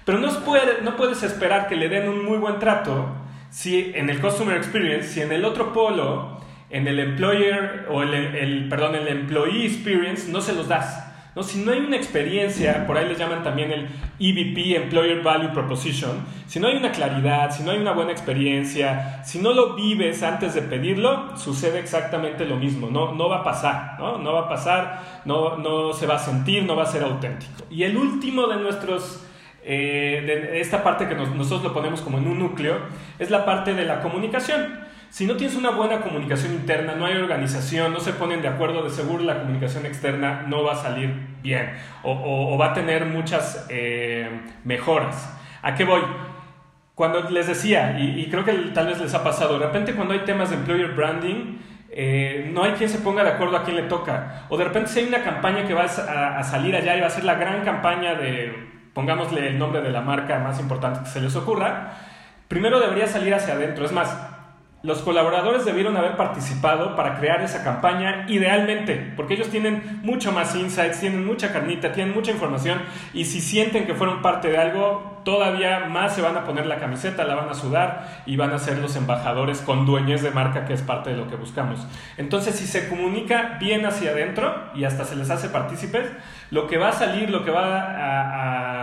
Pero 0.04 0.18
no, 0.18 0.28
puede, 0.40 0.82
no 0.82 0.96
puedes 0.96 1.22
esperar 1.22 1.68
que 1.68 1.76
le 1.76 1.88
den 1.88 2.08
un 2.08 2.24
muy 2.24 2.38
buen 2.38 2.58
trato 2.58 3.08
si 3.50 3.92
en 3.94 4.10
el 4.10 4.20
Customer 4.20 4.56
Experience, 4.56 5.08
si 5.08 5.20
en 5.20 5.32
el 5.32 5.44
otro 5.44 5.72
polo, 5.72 6.40
en 6.70 6.88
el 6.88 6.98
Employer 6.98 7.86
o 7.90 8.02
el, 8.02 8.12
el 8.12 8.68
perdón, 8.68 8.94
el 8.96 9.08
Employee 9.08 9.66
Experience, 9.66 10.30
no 10.30 10.40
se 10.40 10.52
los 10.52 10.68
das. 10.68 11.07
Si 11.42 11.58
no 11.58 11.72
hay 11.72 11.80
una 11.80 11.96
experiencia, 11.96 12.86
por 12.86 12.96
ahí 12.96 13.08
les 13.08 13.18
llaman 13.18 13.42
también 13.42 13.70
el 13.70 13.88
EVP, 14.18 14.76
Employer 14.76 15.22
Value 15.22 15.52
Proposition, 15.52 16.24
si 16.46 16.58
no 16.60 16.68
hay 16.68 16.76
una 16.76 16.90
claridad, 16.90 17.50
si 17.50 17.62
no 17.62 17.70
hay 17.70 17.78
una 17.78 17.92
buena 17.92 18.12
experiencia, 18.12 19.22
si 19.24 19.38
no 19.38 19.52
lo 19.52 19.74
vives 19.74 20.22
antes 20.22 20.54
de 20.54 20.62
pedirlo, 20.62 21.36
sucede 21.36 21.78
exactamente 21.78 22.44
lo 22.44 22.56
mismo, 22.56 22.88
no, 22.90 23.14
no 23.14 23.28
va 23.28 23.38
a 23.38 23.44
pasar, 23.44 23.96
¿no? 23.98 24.32
Va 24.32 24.40
a 24.40 24.48
pasar, 24.48 25.22
no, 25.24 25.56
no 25.58 25.92
se 25.92 26.06
va 26.06 26.16
a 26.16 26.18
sentir, 26.18 26.64
no 26.64 26.76
va 26.76 26.84
a 26.84 26.86
ser 26.86 27.02
auténtico. 27.02 27.64
Y 27.70 27.82
el 27.82 27.96
último 27.96 28.46
de 28.46 28.56
nuestros... 28.56 29.24
Eh, 29.70 30.22
de 30.24 30.60
esta 30.60 30.82
parte 30.82 31.08
que 31.08 31.14
nosotros 31.14 31.62
lo 31.62 31.74
ponemos 31.74 32.00
como 32.00 32.16
en 32.16 32.26
un 32.26 32.38
núcleo, 32.38 32.78
es 33.18 33.28
la 33.28 33.44
parte 33.44 33.74
de 33.74 33.84
la 33.84 34.00
comunicación. 34.00 34.88
Si 35.10 35.26
no 35.26 35.36
tienes 35.36 35.56
una 35.56 35.70
buena 35.70 36.00
comunicación 36.02 36.52
interna, 36.52 36.94
no 36.94 37.06
hay 37.06 37.16
organización, 37.16 37.92
no 37.94 38.00
se 38.00 38.12
ponen 38.12 38.42
de 38.42 38.48
acuerdo, 38.48 38.82
de 38.82 38.90
seguro 38.90 39.24
la 39.24 39.40
comunicación 39.40 39.86
externa 39.86 40.44
no 40.48 40.62
va 40.62 40.72
a 40.72 40.76
salir 40.76 41.27
bien 41.42 41.70
o, 42.02 42.56
va 42.58 42.66
a 42.66 42.74
tener 42.74 43.06
muchas 43.06 43.66
eh, 43.68 44.28
mejoras. 44.64 45.34
¿A 45.62 45.74
qué 45.74 45.84
voy? 45.84 46.02
Cuando 46.94 47.30
les 47.30 47.46
decía, 47.46 47.98
y, 47.98 48.28
creo 48.30 48.44
que 48.44 48.52
tal 48.74 48.86
vez 48.88 49.00
les 49.00 49.14
ha 49.14 49.22
pasado, 49.22 49.58
de 49.58 49.66
repente 49.66 49.94
cuando 49.94 50.14
hay 50.14 50.20
temas 50.20 50.50
de 50.50 50.56
employer 50.56 50.92
branding, 50.92 51.58
eh, 51.90 52.50
no 52.52 52.64
hay 52.64 52.72
quien 52.72 52.90
se 52.90 52.98
ponga 52.98 53.22
de 53.24 53.30
acuerdo 53.30 53.56
a 53.56 53.64
quién 53.64 53.76
le 53.76 53.82
toca. 53.84 54.46
O 54.48 54.56
de 54.56 54.64
repente 54.64 54.90
si 54.90 55.00
hay 55.00 55.06
una 55.06 55.22
campaña 55.22 55.66
que 55.66 55.74
va 55.74 55.82
a, 55.82 56.38
a 56.38 56.42
salir 56.42 56.74
allá 56.74 56.96
y 56.96 57.00
va 57.00 57.06
a 57.06 57.10
ser 57.10 57.24
la 57.24 57.34
gran 57.34 57.64
campaña 57.64 58.14
de, 58.14 58.52
pongámosle 58.94 59.46
el 59.46 59.58
nombre 59.58 59.80
de 59.80 59.90
la 59.90 60.00
marca 60.00 60.38
más 60.40 60.58
importante 60.58 61.00
que 61.00 61.06
se 61.06 61.20
les 61.20 61.36
ocurra, 61.36 61.92
primero 62.48 62.80
debería 62.80 63.06
salir 63.06 63.32
hacia 63.32 63.54
adentro. 63.54 63.84
Es 63.84 63.92
más, 63.92 64.16
los 64.82 65.02
colaboradores 65.02 65.64
debieron 65.64 65.96
haber 65.96 66.16
participado 66.16 66.94
para 66.94 67.18
crear 67.18 67.42
esa 67.42 67.64
campaña 67.64 68.26
idealmente, 68.28 69.12
porque 69.16 69.34
ellos 69.34 69.48
tienen 69.48 70.00
mucho 70.02 70.30
más 70.30 70.54
insights, 70.54 71.00
tienen 71.00 71.26
mucha 71.26 71.52
carnita, 71.52 71.92
tienen 71.92 72.14
mucha 72.14 72.30
información 72.30 72.80
y 73.12 73.24
si 73.24 73.40
sienten 73.40 73.86
que 73.86 73.94
fueron 73.94 74.22
parte 74.22 74.48
de 74.48 74.58
algo, 74.58 75.20
todavía 75.24 75.86
más 75.88 76.14
se 76.14 76.22
van 76.22 76.36
a 76.36 76.44
poner 76.44 76.66
la 76.66 76.78
camiseta, 76.78 77.24
la 77.24 77.34
van 77.34 77.48
a 77.48 77.54
sudar 77.54 78.22
y 78.24 78.36
van 78.36 78.52
a 78.52 78.58
ser 78.58 78.78
los 78.78 78.94
embajadores 78.94 79.60
con 79.62 79.84
dueñez 79.84 80.22
de 80.22 80.30
marca, 80.30 80.64
que 80.64 80.74
es 80.74 80.82
parte 80.82 81.10
de 81.10 81.16
lo 81.16 81.28
que 81.28 81.34
buscamos. 81.34 81.84
Entonces, 82.16 82.54
si 82.54 82.66
se 82.66 82.88
comunica 82.88 83.56
bien 83.58 83.84
hacia 83.84 84.12
adentro 84.12 84.70
y 84.76 84.84
hasta 84.84 85.04
se 85.04 85.16
les 85.16 85.28
hace 85.30 85.48
partícipes, 85.48 86.06
lo 86.50 86.68
que 86.68 86.78
va 86.78 86.90
a 86.90 86.92
salir, 86.92 87.30
lo 87.30 87.44
que 87.44 87.50
va 87.50 87.64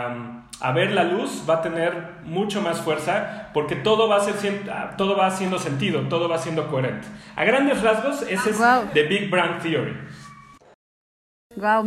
a 0.09 0.44
ver 0.73 0.91
la 0.91 1.03
luz 1.03 1.43
va 1.47 1.55
a 1.55 1.61
tener 1.61 2.21
mucho 2.23 2.61
más 2.61 2.81
fuerza 2.81 3.49
porque 3.53 3.75
todo 3.75 4.07
va, 4.07 4.17
a 4.17 4.19
ser, 4.21 4.63
todo 4.97 5.17
va 5.17 5.27
haciendo 5.27 5.59
sentido, 5.59 6.01
todo 6.07 6.29
va 6.29 6.37
siendo 6.37 6.67
coherente. 6.69 7.07
A 7.35 7.43
grandes 7.43 7.81
rasgos, 7.81 8.21
ese 8.23 8.49
es 8.49 8.57
The 8.93 9.03
Big 9.03 9.29
Brand 9.29 9.61
Theory. 9.61 9.95
Wow, 11.55 11.85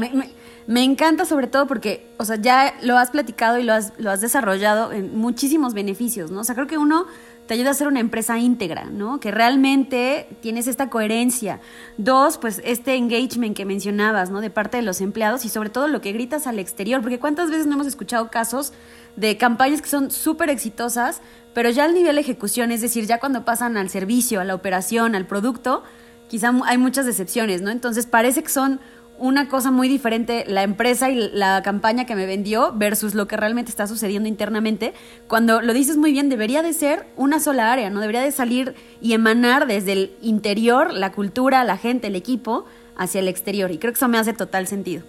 me, 0.67 0.83
encanta 0.83 1.27
sobre 1.27 1.47
todo 1.47 1.67
porque, 1.67 2.15
o 2.19 2.25
sea, 2.25 2.37
ya 2.37 2.75
lo 2.83 2.97
has 2.97 3.11
platicado 3.11 3.59
y 3.59 3.65
lo 3.65 3.75
has, 3.75 3.93
lo 3.99 4.11
has 4.11 4.23
desarrollado 4.23 4.93
en 4.93 5.19
muchísimos 5.19 5.75
beneficios, 5.75 6.31
¿no? 6.31 6.41
O 6.41 6.45
sea, 6.45 6.55
creo 6.55 6.67
que 6.67 6.79
uno 6.79 7.07
te 7.49 7.55
ayuda 7.55 7.71
a 7.71 7.75
ser 7.75 7.89
una 7.89 8.01
empresa 8.01 8.39
íntegra, 8.39 8.85
¿no? 8.85 9.21
Que 9.21 9.31
realmente 9.31 10.29
tienes 10.43 10.67
esta 10.67 10.91
coherencia. 10.91 11.61
Dos, 11.97 12.37
pues 12.37 12.61
este 12.63 12.95
engagement 12.95 13.57
que 13.57 13.65
mencionabas, 13.65 14.31
¿no? 14.31 14.43
De 14.43 14.51
parte 14.51 14.77
de 14.77 14.83
los 14.83 15.01
empleados 15.01 15.47
y 15.47 15.49
sobre 15.49 15.71
todo 15.71 15.89
lo 15.89 16.03
que 16.03 16.13
gritas 16.13 16.47
al 16.47 16.59
exterior, 16.59 17.01
porque 17.01 17.19
cuántas 17.19 17.51
veces 17.51 17.67
no 17.67 17.73
hemos 17.73 17.87
escuchado 17.87 18.31
casos 18.31 18.75
de 19.17 19.39
campañas 19.39 19.81
que 19.81 19.89
son 19.89 20.11
súper 20.11 20.51
exitosas, 20.51 21.23
pero 21.55 21.71
ya 21.71 21.87
al 21.87 21.95
nivel 21.95 22.17
de 22.17 22.21
ejecución, 22.21 22.71
es 22.71 22.83
decir, 22.83 23.07
ya 23.07 23.19
cuando 23.19 23.47
pasan 23.47 23.79
al 23.79 23.89
servicio, 23.89 24.41
a 24.41 24.45
la 24.45 24.55
operación, 24.55 25.15
al 25.15 25.27
producto, 25.27 25.85
quizá 26.29 26.53
hay 26.67 26.77
muchas 26.77 27.07
decepciones, 27.07 27.63
¿no? 27.63 27.71
Entonces 27.71 28.05
parece 28.05 28.43
que 28.43 28.51
son 28.51 28.79
una 29.19 29.49
cosa 29.49 29.71
muy 29.71 29.89
diferente 29.89 30.45
la 30.47 30.63
empresa 30.63 31.11
y 31.11 31.31
la 31.33 31.63
campaña 31.63 32.07
que 32.07 32.15
me 32.15 32.27
vendió 32.27 32.73
versus 32.75 33.15
lo 33.15 33.27
que 33.27 33.37
realmente 33.37 33.71
está 33.71 33.87
sucediendo 33.87 34.29
internamente. 34.29 34.95
Cuando 35.27 35.61
lo 35.61 35.73
dices 35.73 35.97
muy 35.97 36.13
bien, 36.13 36.29
debería 36.29 36.63
de 36.63 36.73
ser 36.73 37.07
una 37.17 37.41
sola 37.41 37.73
área, 37.73 37.91
¿no? 37.91 38.01
Debería 38.01 38.23
de 38.23 38.33
salir 38.33 38.75
y 39.01 39.13
emanar 39.13 39.67
desde 39.67 39.93
el 39.93 40.13
interior 40.23 40.93
la 40.93 41.13
cultura, 41.13 41.65
la 41.65 41.77
gente, 41.77 42.07
el 42.07 42.17
equipo 42.17 42.65
hacia 42.97 43.21
el 43.21 43.29
exterior. 43.29 43.71
Y 43.71 43.79
creo 43.79 43.93
que 43.93 43.99
eso 43.99 44.09
me 44.09 44.19
hace 44.19 44.33
total 44.33 44.67
sentido 44.67 45.03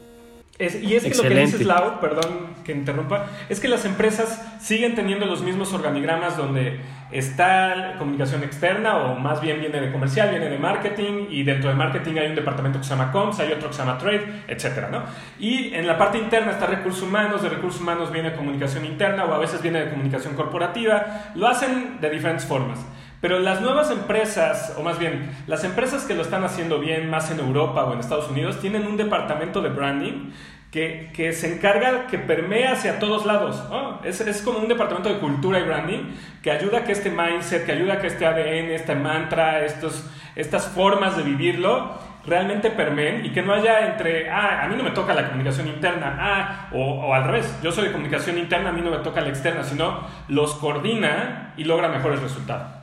y 0.60 0.94
es 0.94 1.04
que 1.04 1.16
lo 1.16 1.24
que 1.24 1.30
dices, 1.30 1.66
Lau, 1.66 2.01
perdón 2.01 2.50
que 2.66 2.74
interrumpa, 2.74 3.28
es 3.48 3.62
que 3.62 3.70
las 3.70 3.86
empresas 3.86 4.46
siguen 4.60 4.94
teniendo 4.94 5.25
los 5.25 5.42
mismos 5.42 5.72
organigramas 5.72 6.36
donde 6.36 6.82
está 7.12 7.96
comunicación 7.98 8.44
externa 8.44 8.98
o 8.98 9.16
más 9.18 9.39
bien 9.39 9.62
viene 9.62 9.80
de 9.80 9.89
comercial, 9.89 10.32
viene 10.32 10.50
de 10.50 10.58
marketing 10.60 11.28
y 11.30 11.44
dentro 11.44 11.70
de 11.70 11.75
marketing 11.78 12.18
hay 12.18 12.28
un 12.28 12.36
departamento 12.36 12.78
que 12.78 12.84
se 12.84 12.89
llama 12.89 13.10
comms, 13.13 13.39
hay 13.39 13.54
otro 13.54 13.70
que 13.70 13.74
se 13.74 13.80
llama 13.80 13.98
trade, 13.98 14.44
etcétera, 14.50 14.89
¿no? 14.92 15.04
Y 15.39 15.74
en 15.74 15.88
la 15.88 15.98
parte 15.98 16.18
interna 16.18 16.51
está 16.51 16.66
recursos 16.66 17.04
humanos, 17.04 17.42
de 17.42 17.48
recursos 17.48 17.80
humanos 17.80 18.12
viene 18.12 18.34
comunicación 18.34 18.84
interna 18.84 19.24
o 19.24 19.34
a 19.34 19.39
veces 19.39 19.62
viene 19.62 19.86
de 19.86 19.89
comunicación 19.89 20.36
corporativa, 20.36 21.32
lo 21.36 21.48
hacen 21.48 22.01
de 22.01 22.10
diferentes 22.10 22.46
formas. 22.46 22.80
Pero 23.21 23.39
las 23.39 23.61
nuevas 23.61 23.91
empresas, 23.91 24.75
o 24.77 24.83
más 24.83 24.97
bien, 24.97 25.29
las 25.47 25.63
empresas 25.63 26.05
que 26.05 26.15
lo 26.15 26.21
están 26.21 26.43
haciendo 26.43 26.79
bien 26.79 27.09
más 27.09 27.31
en 27.31 27.39
Europa 27.39 27.83
o 27.83 27.93
en 27.93 27.99
Estados 27.99 28.29
Unidos, 28.29 28.59
tienen 28.59 28.88
un 28.88 28.95
departamento 28.95 29.61
de 29.61 29.69
branding 29.69 30.31
que, 30.71 31.09
que 31.13 31.33
se 31.33 31.53
encarga, 31.53 32.07
que 32.07 32.19
permea 32.19 32.73
hacia 32.73 32.99
todos 32.99 33.25
lados. 33.25 33.61
Es, 34.03 34.21
es, 34.21 34.41
como 34.41 34.59
un 34.59 34.67
departamento 34.67 35.09
de 35.09 35.19
cultura 35.19 35.59
y 35.59 35.63
branding 35.63 36.15
que 36.41 36.51
ayuda 36.51 36.79
a 36.79 36.83
que 36.83 36.91
este 36.91 37.09
mindset, 37.09 37.65
que 37.65 37.71
ayuda 37.71 37.95
a 37.95 37.99
que 37.99 38.07
este 38.07 38.25
ADN, 38.25 38.71
este 38.71 38.95
mantra, 38.95 39.65
estos, 39.65 40.09
estas 40.35 40.67
formas 40.67 41.17
de 41.17 41.23
vivirlo, 41.23 41.97
realmente 42.25 42.69
permeen 42.69 43.25
y 43.25 43.31
que 43.31 43.41
no 43.41 43.53
haya 43.53 43.88
entre, 43.88 44.29
ah, 44.29 44.63
a 44.63 44.67
mí 44.67 44.75
no 44.77 44.83
me 44.83 44.91
toca 44.91 45.13
la 45.13 45.27
comunicación 45.27 45.67
interna, 45.67 46.17
ah, 46.19 46.69
o, 46.71 47.07
o, 47.07 47.13
al 47.13 47.23
revés, 47.23 47.59
yo 47.63 47.71
soy 47.71 47.85
de 47.85 47.91
comunicación 47.91 48.38
interna, 48.38 48.69
a 48.69 48.73
mí 48.73 48.81
no 48.81 48.91
me 48.91 48.97
toca 48.99 49.21
la 49.21 49.29
externa, 49.29 49.63
sino 49.63 50.05
los 50.27 50.53
coordina 50.55 51.53
y 51.57 51.63
logra 51.63 51.88
mejores 51.88 52.21
resultados. 52.21 52.78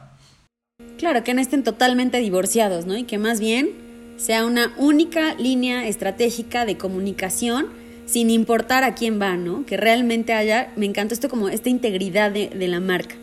Claro, 0.98 1.22
que 1.24 1.34
no 1.34 1.40
estén 1.40 1.62
totalmente 1.62 2.18
divorciados, 2.18 2.86
¿no? 2.86 2.96
Y 2.96 3.04
que 3.04 3.18
más 3.18 3.38
bien 3.38 3.70
sea 4.16 4.46
una 4.46 4.72
única 4.78 5.34
línea 5.34 5.86
estratégica 5.86 6.64
de 6.64 6.78
comunicación 6.78 7.66
sin 8.06 8.30
importar 8.30 8.84
a 8.84 8.94
quién 8.94 9.20
va, 9.20 9.36
¿no? 9.36 9.66
Que 9.66 9.76
realmente 9.76 10.32
haya, 10.32 10.72
me 10.76 10.86
encanta 10.86 11.12
esto 11.12 11.28
como 11.28 11.48
esta 11.48 11.68
integridad 11.68 12.30
de, 12.30 12.50
la 12.68 12.80
marca. 12.80 13.16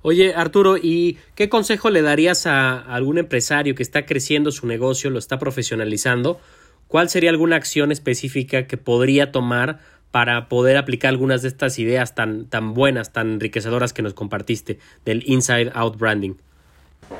Oye, 0.00 0.34
Arturo, 0.34 0.76
¿y 0.76 1.18
qué 1.34 1.48
consejo 1.48 1.90
le 1.90 2.00
darías 2.00 2.46
a 2.46 2.78
algún 2.78 3.18
empresario 3.18 3.74
que 3.74 3.82
está 3.82 4.06
creciendo 4.06 4.50
su 4.52 4.66
negocio, 4.66 5.10
lo 5.10 5.18
está 5.18 5.38
profesionalizando? 5.38 6.40
¿Cuál 6.88 7.08
sería 7.08 7.30
alguna 7.30 7.56
acción 7.56 7.90
específica 7.90 8.66
que 8.66 8.76
podría 8.76 9.32
tomar 9.32 9.80
para 10.10 10.48
poder 10.48 10.76
aplicar 10.76 11.08
algunas 11.08 11.42
de 11.42 11.48
estas 11.48 11.78
ideas 11.78 12.14
tan, 12.14 12.46
tan 12.46 12.72
buenas, 12.72 13.12
tan 13.12 13.32
enriquecedoras 13.32 13.92
que 13.92 14.02
nos 14.02 14.14
compartiste 14.14 14.78
del 15.04 15.22
Inside 15.26 15.72
Out 15.74 15.98
Branding? 15.98 16.34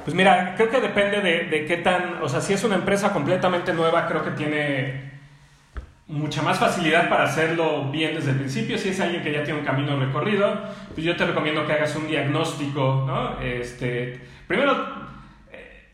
Pues 0.04 0.14
mira, 0.14 0.54
creo 0.56 0.70
que 0.70 0.80
depende 0.80 1.20
de, 1.20 1.64
qué 1.66 1.78
tan, 1.78 2.22
o 2.22 2.28
sea, 2.28 2.40
si 2.40 2.52
es 2.52 2.62
una 2.64 2.74
empresa 2.74 3.12
completamente 3.12 3.72
nueva, 3.72 4.06
creo 4.06 4.22
que 4.22 4.30
tiene 4.32 5.12
mucha 6.06 6.42
más 6.42 6.58
facilidad 6.58 7.08
para 7.08 7.24
hacerlo 7.24 7.90
bien 7.90 8.14
desde 8.14 8.32
el 8.32 8.36
principio. 8.36 8.76
Si 8.76 8.90
es 8.90 9.00
alguien 9.00 9.22
que 9.22 9.32
ya 9.32 9.42
tiene 9.44 9.60
un 9.60 9.64
camino 9.64 9.98
recorrido, 9.98 10.62
pues 10.92 11.06
yo 11.06 11.16
te 11.16 11.24
recomiendo 11.24 11.66
que 11.66 11.72
hagas 11.72 11.96
un 11.96 12.06
diagnóstico, 12.06 13.04
¿no? 13.06 13.40
Este, 13.40 14.20
primero, 14.46 14.72
eh, 15.50 15.84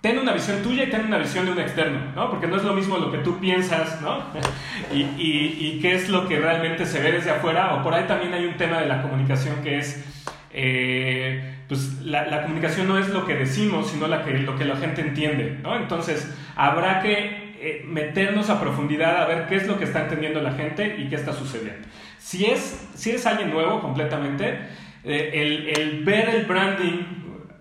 ten 0.00 0.18
una 0.18 0.32
visión 0.32 0.62
tuya 0.62 0.84
y 0.84 0.90
ten 0.90 1.04
una 1.04 1.18
visión 1.18 1.44
de 1.44 1.52
un 1.52 1.60
externo, 1.60 2.00
¿no? 2.14 2.30
Porque 2.30 2.46
no 2.46 2.56
es 2.56 2.64
lo 2.64 2.72
mismo 2.72 2.96
lo 2.96 3.12
que 3.12 3.18
tú 3.18 3.38
piensas, 3.38 4.00
¿no? 4.00 4.24
y, 4.94 5.02
y, 5.02 5.78
qué 5.82 5.94
es 5.94 6.08
lo 6.08 6.26
que 6.26 6.38
realmente 6.38 6.86
se 6.86 7.00
ve 7.00 7.12
desde 7.12 7.32
afuera. 7.32 7.74
O 7.74 7.82
por 7.82 7.92
ahí 7.92 8.04
también 8.04 8.32
hay 8.32 8.46
un 8.46 8.56
tema 8.56 8.80
de 8.80 8.86
la 8.86 9.02
comunicación 9.02 9.62
que 9.62 9.78
es... 9.78 10.04
Eh, 10.52 11.59
pues 11.70 12.02
la, 12.02 12.42
comunicación 12.42 12.88
no 12.88 12.98
es 12.98 13.10
lo 13.10 13.24
que 13.24 13.36
decimos, 13.36 13.92
sino 13.92 14.08
la 14.08 14.24
que, 14.24 14.32
lo 14.40 14.58
que 14.58 14.64
la 14.64 14.74
gente 14.74 15.02
entiende, 15.02 15.60
¿no? 15.62 15.76
Entonces, 15.76 16.28
habrá 16.56 17.00
que 17.00 17.54
eh, 17.60 17.84
meternos 17.86 18.50
a 18.50 18.60
profundidad 18.60 19.22
a 19.22 19.26
ver 19.26 19.46
qué 19.46 19.54
es 19.54 19.68
lo 19.68 19.78
que 19.78 19.84
está 19.84 20.00
entendiendo 20.00 20.40
la 20.40 20.50
gente 20.54 20.96
y 20.98 21.08
qué 21.08 21.14
está 21.14 21.32
sucediendo. 21.32 21.86
Si 22.18 22.44
es, 22.44 22.90
si 22.96 23.10
eres 23.10 23.24
alguien 23.24 23.50
nuevo 23.50 23.80
completamente, 23.80 24.58
eh, 25.04 25.30
el, 25.32 25.68
el, 25.68 26.04
ver 26.04 26.30
el 26.30 26.46
branding, 26.46 27.04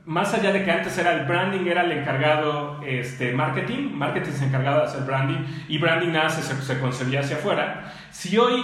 más 0.05 0.33
allá 0.33 0.53
de 0.53 0.63
que 0.63 0.71
antes 0.71 0.97
era 0.97 1.13
el 1.13 1.27
branding, 1.27 1.67
era 1.67 1.83
el 1.83 1.91
encargado 1.91 2.81
este, 2.83 3.31
marketing, 3.31 3.91
marketing 3.93 4.31
se 4.31 4.45
encargaba 4.45 4.79
de 4.79 4.83
hacer 4.86 5.03
branding 5.03 5.45
y 5.67 5.77
branding 5.77 6.13
nace, 6.13 6.41
se, 6.41 6.60
se 6.63 6.79
concebía 6.79 7.19
hacia 7.19 7.36
afuera. 7.36 7.93
Si 8.10 8.36
hoy 8.39 8.63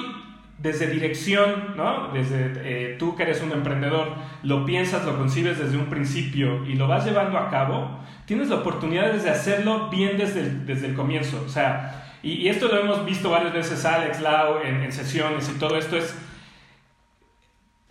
desde 0.58 0.88
dirección, 0.88 1.76
¿no? 1.76 2.10
Desde 2.14 2.54
eh, 2.64 2.96
tú 2.98 3.16
que 3.16 3.24
eres 3.24 3.42
un 3.42 3.52
emprendedor, 3.52 4.14
lo 4.44 4.66
piensas, 4.66 5.06
lo 5.06 5.18
concibes 5.18 5.60
desde 5.60 5.78
un 5.78 5.88
principio 5.88 6.66
y 6.66 6.76
lo 6.76 6.88
vas 6.88 7.06
llevando 7.06 7.38
a 7.38 7.50
cabo, 7.50 8.00
tienes 8.26 8.50
la 8.50 8.58
oportunidad 8.58 9.12
de 9.12 9.30
hacerlo 9.30 9.90
bien 9.90 10.18
desde 10.18 10.42
el, 10.42 10.66
desde 10.66 10.88
el 10.88 10.96
comienzo. 10.96 11.44
O 11.46 11.50
sea, 11.50 12.06
y, 12.26 12.48
esto 12.48 12.68
lo 12.68 12.80
hemos 12.80 13.06
visto 13.06 13.30
varias 13.30 13.54
veces, 13.54 13.86
Alex, 13.86 14.20
Lau, 14.20 14.60
en, 14.60 14.92
sesiones 14.92 15.48
y 15.50 15.60
todo 15.60 15.78
esto 15.78 15.98
es... 15.98 16.16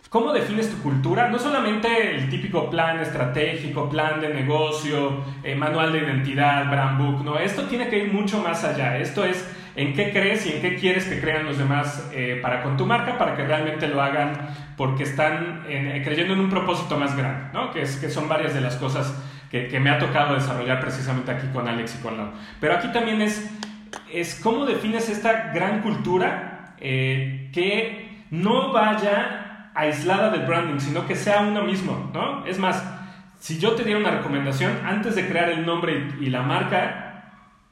¿Cómo 0.09 0.33
defines 0.33 0.69
tu 0.69 0.81
cultura? 0.81 1.29
No 1.29 1.39
solamente 1.39 2.15
el 2.15 2.29
típico 2.29 2.69
plan 2.69 2.99
estratégico, 2.99 3.89
plan 3.89 4.21
de 4.21 4.33
negocio, 4.33 5.23
eh, 5.43 5.55
manual 5.55 5.91
de 5.91 5.99
identidad, 5.99 6.69
brand 6.69 6.97
book, 6.97 7.23
no, 7.23 7.37
esto 7.37 7.63
tiene 7.63 7.89
que 7.89 7.99
ir 7.99 8.13
mucho 8.13 8.39
más 8.39 8.63
allá. 8.63 8.97
Esto 8.97 9.25
es 9.25 9.45
en 9.75 9.93
qué 9.93 10.11
crees 10.11 10.45
y 10.45 10.53
en 10.53 10.61
qué 10.61 10.75
quieres 10.75 11.05
que 11.05 11.19
crean 11.19 11.45
los 11.45 11.57
demás 11.57 12.09
eh, 12.13 12.39
para 12.41 12.63
con 12.63 12.77
tu 12.77 12.85
marca, 12.85 13.17
para 13.17 13.35
que 13.35 13.43
realmente 13.43 13.87
lo 13.87 14.01
hagan 14.01 14.49
porque 14.77 15.03
están 15.03 15.63
eh, 15.67 16.01
creyendo 16.03 16.33
en 16.33 16.39
un 16.39 16.49
propósito 16.49 16.97
más 16.97 17.15
grande, 17.15 17.49
¿no? 17.53 17.71
que, 17.71 17.81
es, 17.81 17.97
que 17.97 18.09
son 18.09 18.29
varias 18.29 18.53
de 18.53 18.61
las 18.61 18.75
cosas 18.75 19.13
que, 19.51 19.79
me 19.79 19.89
ha 19.89 19.99
tocado 19.99 20.35
desarrollar 20.35 20.81
precisamente 20.81 21.31
aquí 21.31 21.47
con 21.53 21.67
Alex 21.67 21.97
y 21.99 22.03
con 22.03 22.17
Lau. 22.17 22.31
Pero 22.59 22.75
aquí 22.75 22.89
también 22.91 23.21
es, 23.21 23.49
es 24.11 24.35
cómo 24.35 24.65
defines 24.65 25.09
esta 25.09 25.53
gran 25.53 25.81
cultura 25.81 26.75
eh, 26.79 27.49
que 27.53 28.25
no 28.31 28.73
vaya 28.73 29.71
aislada 29.73 30.29
del 30.29 30.45
branding, 30.45 30.79
sino 30.79 31.05
que 31.05 31.15
sea 31.15 31.41
uno 31.41 31.63
mismo, 31.63 32.11
¿no? 32.13 32.45
Es 32.45 32.59
más, 32.59 32.83
si 33.39 33.59
yo 33.59 33.73
te 33.73 33.83
diera 33.83 33.99
una 33.99 34.11
recomendación, 34.11 34.71
antes 34.85 35.15
de 35.15 35.27
crear 35.27 35.49
el 35.49 35.65
nombre 35.65 36.07
y 36.19 36.27
la 36.27 36.41
marca, 36.41 37.04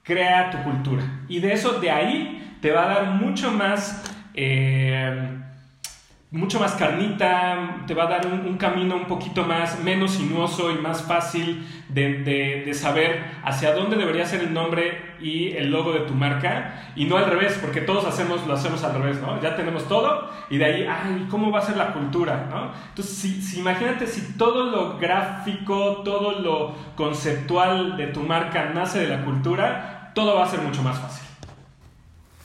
crea 0.03 0.51
tu 0.51 0.61
cultura. 0.63 1.03
Y 1.27 1.39
de 1.39 1.53
eso, 1.53 1.79
de 1.79 1.89
ahí, 1.89 2.57
te 2.61 2.71
va 2.71 2.83
a 2.83 2.93
dar 2.93 3.05
mucho 3.15 3.51
más, 3.51 4.03
eh, 4.33 5.42
mucho 6.33 6.59
más 6.59 6.73
carnita, 6.73 7.83
te 7.85 7.93
va 7.93 8.05
a 8.05 8.07
dar 8.07 8.25
un, 8.25 8.57
camino 8.57 8.95
un 8.95 9.05
poquito 9.05 9.43
más, 9.43 9.79
menos 9.83 10.13
sinuoso 10.13 10.71
y 10.71 10.79
más 10.79 11.03
fácil 11.03 11.63
de, 11.89 12.23
de, 12.65 12.73
saber 12.73 13.23
hacia 13.43 13.75
dónde 13.75 13.97
debería 13.97 14.25
ser 14.25 14.41
el 14.41 14.51
nombre 14.51 15.13
y 15.21 15.51
el 15.51 15.69
logo 15.69 15.93
de 15.93 15.99
tu 15.99 16.15
marca. 16.15 16.91
Y 16.95 17.05
no 17.05 17.17
al 17.17 17.27
revés, 17.27 17.59
porque 17.61 17.81
todos 17.81 18.05
hacemos, 18.05 18.47
lo 18.47 18.53
hacemos 18.53 18.83
al 18.83 18.95
revés, 18.99 19.21
¿no? 19.21 19.39
Ya 19.43 19.55
tenemos 19.55 19.87
todo 19.87 20.27
y 20.49 20.57
de 20.57 20.65
ahí, 20.65 20.87
ay, 20.89 21.27
¿cómo 21.29 21.51
va 21.51 21.59
a 21.59 21.61
ser 21.61 21.77
la 21.77 21.93
cultura, 21.93 22.47
¿no? 22.49 22.71
Entonces, 22.89 23.15
si, 23.15 23.59
imagínate 23.59 24.07
si 24.07 24.33
todo 24.35 24.71
lo 24.71 24.97
gráfico, 24.97 26.01
todo 26.03 26.39
lo 26.39 26.73
conceptual 26.95 27.95
de 27.95 28.07
tu 28.07 28.21
marca 28.21 28.71
nace 28.73 29.01
de 29.01 29.07
la 29.07 29.23
cultura, 29.23 30.11
todo 30.15 30.33
va 30.33 30.45
a 30.45 30.49
ser 30.49 30.61
mucho 30.61 30.81
más 30.81 30.97
fácil. 30.97 31.27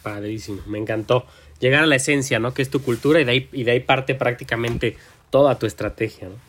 Padrísimo, 0.03 0.61
me 0.67 0.77
encantó. 0.77 1.25
Llegar 1.61 1.83
a 1.83 1.87
la 1.87 1.97
esencia, 1.97 2.39
¿no? 2.39 2.55
Que 2.55 2.63
es 2.63 2.71
tu 2.71 2.83
cultura 2.83 3.21
y 3.21 3.25
de 3.25 3.33
ahí, 3.33 3.49
y 3.53 3.65
de 3.65 3.73
ahí 3.73 3.81
parte 3.81 4.15
prácticamente 4.15 4.97
toda 5.31 5.59
tu 5.59 5.67
estrategia, 5.67 6.29
¿no? 6.29 6.49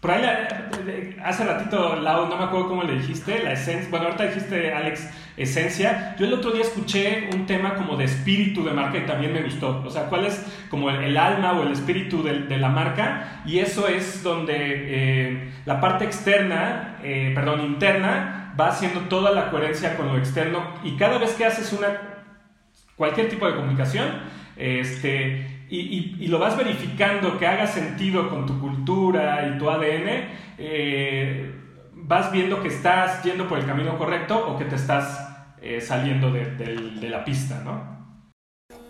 Por 0.00 0.12
ahí, 0.12 1.14
hace 1.22 1.44
ratito, 1.44 1.96
Lau, 1.96 2.26
no 2.26 2.38
me 2.38 2.44
acuerdo 2.44 2.68
cómo 2.68 2.84
le 2.84 2.94
dijiste, 2.94 3.42
la 3.42 3.52
esencia, 3.52 3.90
bueno, 3.90 4.06
ahorita 4.06 4.28
dijiste, 4.28 4.72
Alex, 4.72 5.10
esencia. 5.36 6.16
Yo 6.18 6.26
el 6.26 6.32
otro 6.32 6.52
día 6.52 6.62
escuché 6.62 7.28
un 7.34 7.46
tema 7.46 7.74
como 7.74 7.96
de 7.96 8.04
espíritu 8.04 8.64
de 8.64 8.72
marca 8.72 8.98
y 8.98 9.06
también 9.06 9.32
me 9.32 9.42
gustó. 9.42 9.82
O 9.84 9.90
sea, 9.90 10.04
cuál 10.04 10.26
es 10.26 10.42
como 10.70 10.90
el, 10.90 11.16
alma 11.16 11.52
o 11.52 11.62
el 11.64 11.72
espíritu 11.72 12.22
de, 12.22 12.58
la 12.58 12.68
marca 12.68 13.42
y 13.44 13.58
eso 13.58 13.88
es 13.88 14.22
donde 14.22 14.54
eh, 14.56 15.52
la 15.66 15.80
parte 15.80 16.04
externa, 16.04 16.98
eh, 17.02 17.32
perdón, 17.34 17.62
interna, 17.62 18.54
va 18.58 18.68
haciendo 18.68 19.00
toda 19.02 19.30
la 19.32 19.50
coherencia 19.50 19.96
con 19.96 20.08
lo 20.08 20.18
externo 20.18 20.74
y 20.82 20.96
cada 20.96 21.18
vez 21.18 21.32
que 21.32 21.44
haces 21.44 21.72
una 21.72 22.19
cualquier 23.00 23.30
tipo 23.30 23.46
de 23.46 23.54
comunicación 23.54 24.08
este, 24.56 25.64
y, 25.70 26.26
lo 26.26 26.38
vas 26.38 26.54
verificando 26.54 27.38
que 27.38 27.46
haga 27.46 27.66
sentido 27.66 28.28
con 28.28 28.44
tu 28.44 28.60
cultura 28.60 29.48
y 29.48 29.58
tu 29.58 29.70
ADN, 29.70 30.28
eh, 30.58 31.50
vas 31.94 32.30
viendo 32.30 32.60
que 32.60 32.68
estás 32.68 33.22
yendo 33.24 33.48
por 33.48 33.58
el 33.58 33.64
camino 33.64 33.96
correcto 33.96 34.46
o 34.46 34.58
que 34.58 34.66
te 34.66 34.76
estás 34.76 35.18
eh, 35.62 35.80
saliendo 35.80 36.30
de, 36.30 37.08
la 37.08 37.24
pista, 37.24 37.62
¿no? 37.64 38.18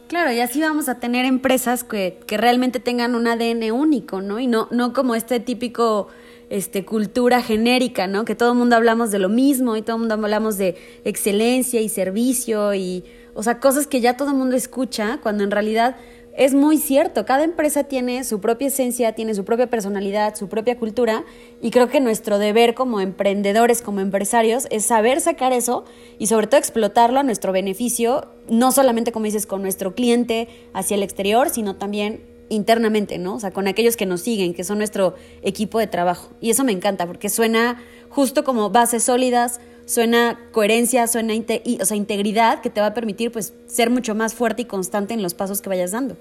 Claro, 0.09 0.33
y 0.33 0.41
así 0.41 0.61
vamos 0.61 0.89
a 0.89 0.99
tener 0.99 1.25
empresas 1.25 1.85
que, 1.85 2.19
que 2.27 2.37
realmente 2.37 2.81
tengan 2.81 3.15
un 3.15 3.29
ADN 3.29 3.71
único, 3.71 4.21
¿no? 4.21 4.41
Y 4.41 4.49
no, 4.49 4.67
no 4.73 4.93
como 4.93 5.15
este 5.15 5.39
típico 5.39 6.09
este, 6.49 6.85
cultura 6.85 7.43
genérica, 7.43 8.09
¿no? 8.09 8.25
Que 8.25 8.35
todo 8.35 8.51
el 8.51 8.59
mundo 8.59 8.75
hablamos 8.75 9.13
de 9.13 9.21
lo 9.21 9.29
mismo 9.29 9.77
y 9.77 9.83
todo 9.83 9.95
el 9.95 10.01
mundo 10.01 10.15
hablamos 10.17 10.59
de 10.59 10.77
excelencia 11.05 11.81
y 11.81 11.89
servicio 11.89 12.75
y, 12.75 13.05
o 13.35 13.43
sea, 13.43 13.61
cosas 13.61 13.87
que 13.87 14.01
ya 14.01 14.17
todo 14.17 14.31
el 14.31 14.37
mundo 14.37 14.57
escucha, 14.57 15.19
cuando 15.23 15.45
en 15.45 15.51
realidad 15.51 15.97
es 16.37 16.55
muy 16.55 16.79
cierto, 16.79 17.27
cada 17.27 17.45
empresa 17.45 17.85
tiene 17.85 18.23
su 18.25 18.41
propia 18.41 18.69
esencia, 18.69 19.13
tiene 19.13 19.35
su 19.35 19.45
propia 19.45 19.69
personalidad, 19.69 20.37
su 20.37 20.49
propia 20.49 20.79
cultura 20.79 21.25
y 21.61 21.71
creo 21.71 21.89
que 21.89 22.01
nuestro 22.01 22.39
deber 22.39 22.75
como 22.75 23.01
emprendedores, 23.01 23.83
como 23.83 24.01
empresarios, 24.01 24.67
es 24.71 24.85
saber 24.85 25.21
sacar 25.21 25.53
eso 25.53 25.85
y 26.19 26.29
sobre 26.29 26.47
todo 26.47 26.59
explotarlo 26.59 27.19
a 27.21 27.25
nuestro 27.25 27.53
beneficio, 27.53 28.29
no 28.49 28.71
solamente 28.73 29.13
como 29.13 29.25
dices 29.25 29.47
con 29.47 29.63
nuestro 29.63 29.95
cliente 29.95 30.49
hacia 30.73 30.95
el 30.95 31.03
exterior, 31.03 31.51
sino 31.51 31.77
también 31.77 32.23
internamente, 32.49 33.19
¿no? 33.19 33.35
O 33.35 33.41
sea, 33.41 33.53
con 33.53 33.69
aquellos 33.69 33.97
que 33.97 34.07
nos 34.07 34.21
siguen, 34.21 34.55
que 34.55 34.65
son 34.65 34.79
nuestro 34.79 35.15
equipo 35.43 35.79
de 35.79 35.87
trabajo. 35.87 36.31
Y 36.41 36.51
eso 36.51 36.65
me 36.65 36.73
encanta 36.73 37.07
porque 37.07 37.29
suena 37.29 37.83
justo 38.09 38.45
como 38.45 38.71
bases 38.71 39.05
sólidas, 39.05 39.61
suena 39.91 40.39
coherencia, 40.53 41.07
suena 41.09 41.35
o 41.35 41.85
sea, 41.85 41.97
integridad 41.97 42.61
que 42.61 42.71
te 42.71 42.81
va 42.81 42.89
a 42.89 42.95
permitir 42.95 43.33
pues 43.33 43.53
ser 43.67 43.91
mucho 43.91 44.15
más 44.15 44.35
fuerte 44.35 44.63
y 44.63 44.65
constante 44.65 45.15
en 45.15 45.23
los 45.23 45.35
pasos 45.35 45.61
que 45.61 45.69
vayas 45.69 45.91
dando. 45.91 46.17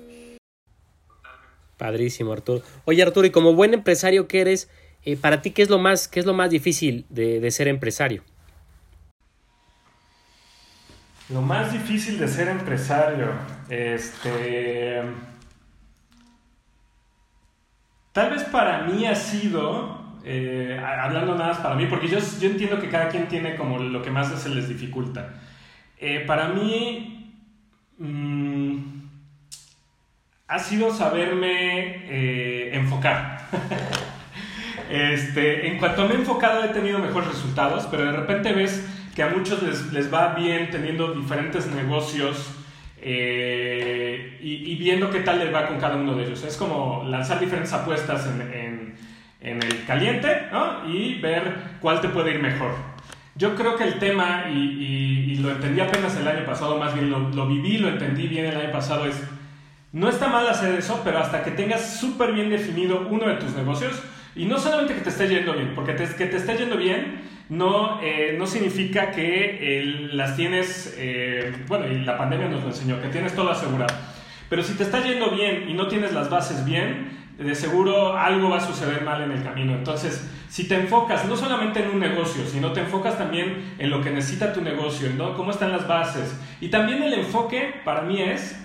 Padrísimo, 1.77 2.33
Arturo. 2.33 2.63
Oye, 2.85 3.03
Arturo, 3.03 3.27
y 3.27 3.29
como 3.29 3.53
buen 3.53 3.73
empresario 3.73 4.27
que 4.27 4.41
eres, 4.41 4.69
eh, 5.05 5.15
para 5.15 5.41
ti, 5.41 5.51
¿qué 5.51 5.61
es 5.61 5.69
lo 5.69 5.77
más, 5.77 6.07
qué 6.07 6.19
es 6.19 6.25
lo 6.25 6.33
más 6.33 6.49
difícil 6.49 7.05
de, 7.09 7.39
de 7.39 7.51
ser 7.51 7.67
empresario? 7.67 8.23
Lo 11.29 11.41
más 11.41 11.71
difícil 11.71 12.17
de 12.17 12.27
ser 12.27 12.47
empresario, 12.47 13.27
este... 13.69 15.03
Tal 18.13 18.31
vez 18.31 18.43
para 18.45 18.81
mí 18.81 19.05
ha 19.05 19.15
sido 19.15 19.98
eh, 20.23 20.79
hablando 20.83 21.35
nada 21.35 21.49
más 21.49 21.57
para 21.59 21.75
mí, 21.75 21.85
porque 21.85 22.07
yo, 22.07 22.19
yo 22.19 22.49
entiendo 22.49 22.79
que 22.79 22.89
cada 22.89 23.09
quien 23.09 23.27
tiene 23.27 23.55
como 23.55 23.79
lo 23.79 24.01
que 24.01 24.11
más 24.11 24.27
se 24.41 24.49
les 24.49 24.67
dificulta. 24.67 25.41
Eh, 25.97 26.23
para 26.25 26.49
mí 26.49 27.43
mm, 27.97 28.77
ha 30.47 30.59
sido 30.59 30.93
saberme 30.93 32.05
eh, 32.09 32.71
enfocar. 32.73 33.47
este, 34.89 35.67
en 35.67 35.77
cuanto 35.77 36.07
me 36.07 36.15
he 36.15 36.17
enfocado 36.17 36.63
he 36.63 36.69
tenido 36.69 36.99
mejores 36.99 37.29
resultados, 37.29 37.87
pero 37.89 38.05
de 38.05 38.11
repente 38.11 38.51
ves 38.53 38.85
que 39.15 39.23
a 39.23 39.29
muchos 39.29 39.63
les, 39.63 39.91
les 39.93 40.13
va 40.13 40.33
bien 40.33 40.69
teniendo 40.69 41.13
diferentes 41.13 41.67
negocios. 41.67 42.55
y, 43.01 44.75
viendo 44.75 45.09
qué 45.09 45.19
tal 45.19 45.39
les 45.39 45.53
va 45.53 45.67
con 45.67 45.79
cada 45.79 45.95
uno 45.95 46.15
de 46.15 46.23
ellos. 46.25 46.43
Es 46.43 46.57
como 46.57 47.03
lanzar 47.05 47.39
diferentes 47.39 47.73
apuestas 47.73 48.27
en, 48.27 48.41
en 48.53 48.78
el 49.41 49.85
caliente 49.85 50.47
¿no? 50.51 50.87
y 50.87 51.15
ver 51.21 51.53
cuál 51.81 52.01
te 52.01 52.09
puede 52.09 52.31
ir 52.31 52.39
mejor. 52.39 52.71
Yo 53.35 53.55
creo 53.55 53.77
que 53.77 53.85
el 53.85 53.99
tema, 53.99 54.45
y, 54.49 55.35
lo 55.35 55.51
entendí 55.51 55.79
apenas 55.79 56.17
el 56.17 56.27
año 56.27 56.45
pasado, 56.45 56.77
más 56.77 56.93
bien 56.93 57.09
lo, 57.09 57.29
lo, 57.29 57.47
viví, 57.47 57.77
lo 57.77 57.87
entendí 57.87 58.27
bien 58.27 58.45
el 58.45 58.57
año 58.57 58.71
pasado, 58.73 59.05
es, 59.05 59.15
no 59.93 60.09
está 60.09 60.27
mal 60.27 60.45
hacer 60.49 60.75
eso, 60.75 60.99
pero 61.05 61.19
hasta 61.19 61.43
que 61.43 61.51
tengas 61.51 61.97
súper 61.97 62.33
bien 62.33 62.49
definido 62.49 63.07
uno 63.09 63.27
de 63.27 63.35
tus 63.35 63.55
negocios, 63.55 64.03
y 64.35 64.45
no 64.45 64.59
solamente 64.59 64.95
que 64.95 65.01
te 65.01 65.09
esté 65.09 65.29
yendo 65.29 65.53
bien, 65.53 65.71
porque 65.73 65.93
te, 65.93 66.03
que 66.15 66.25
te 66.25 66.35
esté 66.35 66.57
yendo 66.57 66.75
bien 66.75 67.21
no, 67.49 67.99
eh, 68.03 68.35
no 68.37 68.45
significa 68.45 69.11
que 69.11 70.09
las 70.13 70.35
tienes, 70.35 70.93
eh, 70.97 71.51
bueno, 71.67 71.87
y 71.87 72.05
la 72.05 72.17
pandemia 72.17 72.47
nos 72.47 72.61
lo 72.61 72.67
enseñó, 72.67 73.01
que 73.01 73.07
tienes 73.07 73.33
todo 73.33 73.49
asegurado. 73.49 73.93
Pero 74.49 74.63
si 74.63 74.73
te 74.73 74.83
está 74.83 75.03
yendo 75.03 75.31
bien 75.31 75.67
y 75.67 75.73
no 75.73 75.87
tienes 75.87 76.13
las 76.13 76.29
bases 76.29 76.63
bien, 76.63 77.18
de 77.39 77.55
seguro 77.55 78.17
algo 78.17 78.49
va 78.49 78.57
a 78.57 78.67
suceder 78.67 79.03
mal 79.03 79.21
en 79.21 79.31
el 79.31 79.43
camino. 79.43 79.73
Entonces, 79.73 80.29
si 80.49 80.67
te 80.67 80.75
enfocas 80.75 81.25
no 81.25 81.37
solamente 81.37 81.81
en 81.81 81.89
un 81.91 81.99
negocio, 81.99 82.45
sino 82.45 82.73
te 82.73 82.81
enfocas 82.81 83.17
también 83.17 83.75
en 83.79 83.89
lo 83.89 84.01
que 84.01 84.11
necesita 84.11 84.51
tu 84.51 84.61
negocio, 84.61 85.09
¿no? 85.17 85.35
cómo 85.37 85.51
están 85.51 85.71
las 85.71 85.87
bases. 85.87 86.37
Y 86.59 86.69
también 86.69 87.01
el 87.01 87.13
enfoque 87.13 87.81
para 87.85 88.01
mí 88.01 88.21
es 88.21 88.59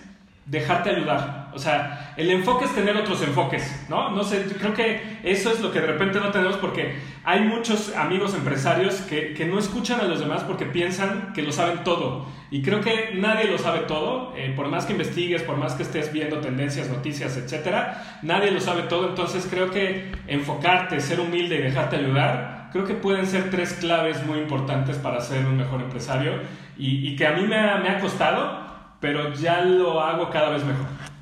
dejarte 0.47 0.91
ayudar. 0.91 1.44
O 1.55 1.59
sea, 1.59 2.15
el 2.17 2.31
enfoque 2.31 2.65
es 2.65 2.75
tener 2.75 2.97
otros 2.97 3.23
enfoques, 3.23 3.87
¿no? 3.89 4.11
No 4.11 4.25
sé, 4.25 4.45
creo 4.59 4.75
que 4.75 5.21
eso 5.23 5.51
es 5.51 5.61
lo 5.61 5.73
que 5.73 5.81
de 5.81 5.87
repente 5.87 6.21
no 6.21 6.31
tenemos 6.31 6.57
porque 6.57 6.97
hay 7.25 7.41
muchos 7.41 7.95
amigos 7.97 8.35
empresarios 8.35 8.97
que, 9.03 9.35
que 9.35 9.47
no 9.47 9.59
escuchan 9.59 10.01
a 10.01 10.05
los 10.05 10.21
demás 10.21 10.43
porque 10.43 10.67
piensan 10.67 11.33
que 11.33 11.43
lo 11.43 11.53
saben 11.53 11.85
todo. 11.85 12.27
Y 12.51 12.63
creo 12.63 12.81
que 12.81 13.13
nadie 13.15 13.51
lo 13.51 13.59
sabe 13.59 13.81
todo, 13.81 14.33
eh, 14.37 14.53
por 14.55 14.69
más 14.69 14.87
que 14.87 14.93
investigues, 14.93 15.43
por 15.43 15.57
más 15.57 15.75
que 15.75 15.83
estés 15.83 16.13
viendo 16.13 16.39
tendencias, 16.39 16.89
noticias, 16.89 17.37
etcétera, 17.37 18.21
nadie 18.23 18.51
lo 18.51 18.61
sabe 18.61 18.83
todo. 18.83 19.09
Entonces 19.09 19.47
creo 19.51 19.71
que 19.71 20.13
enfocarte, 20.27 21.01
ser 21.01 21.21
humilde 21.21 21.57
y 21.57 21.63
dejarte 21.63 21.97
ayudar, 21.97 22.69
creo 22.75 22.85
que 22.85 22.95
pueden 22.95 23.27
ser 23.27 23.51
tres 23.51 23.75
claves 23.75 24.27
muy 24.27 24.39
importantes 24.39 24.97
para 24.97 25.21
ser 25.21 25.47
un 25.47 25.57
mejor 25.57 25.81
empresario 25.81 26.41
y, 26.77 27.09
y 27.09 27.15
que 27.15 27.25
a 27.25 27.33
mí 27.33 27.47
me 27.47 27.57
ha, 27.57 27.77
me 27.77 27.89
ha 27.89 28.01
costado, 28.01 28.67
pero 29.01 29.33
ya 29.33 29.61
lo 29.61 30.01
hago 30.01 30.29
cada 30.31 30.51
vez 30.51 30.65
mejor. 30.65 31.14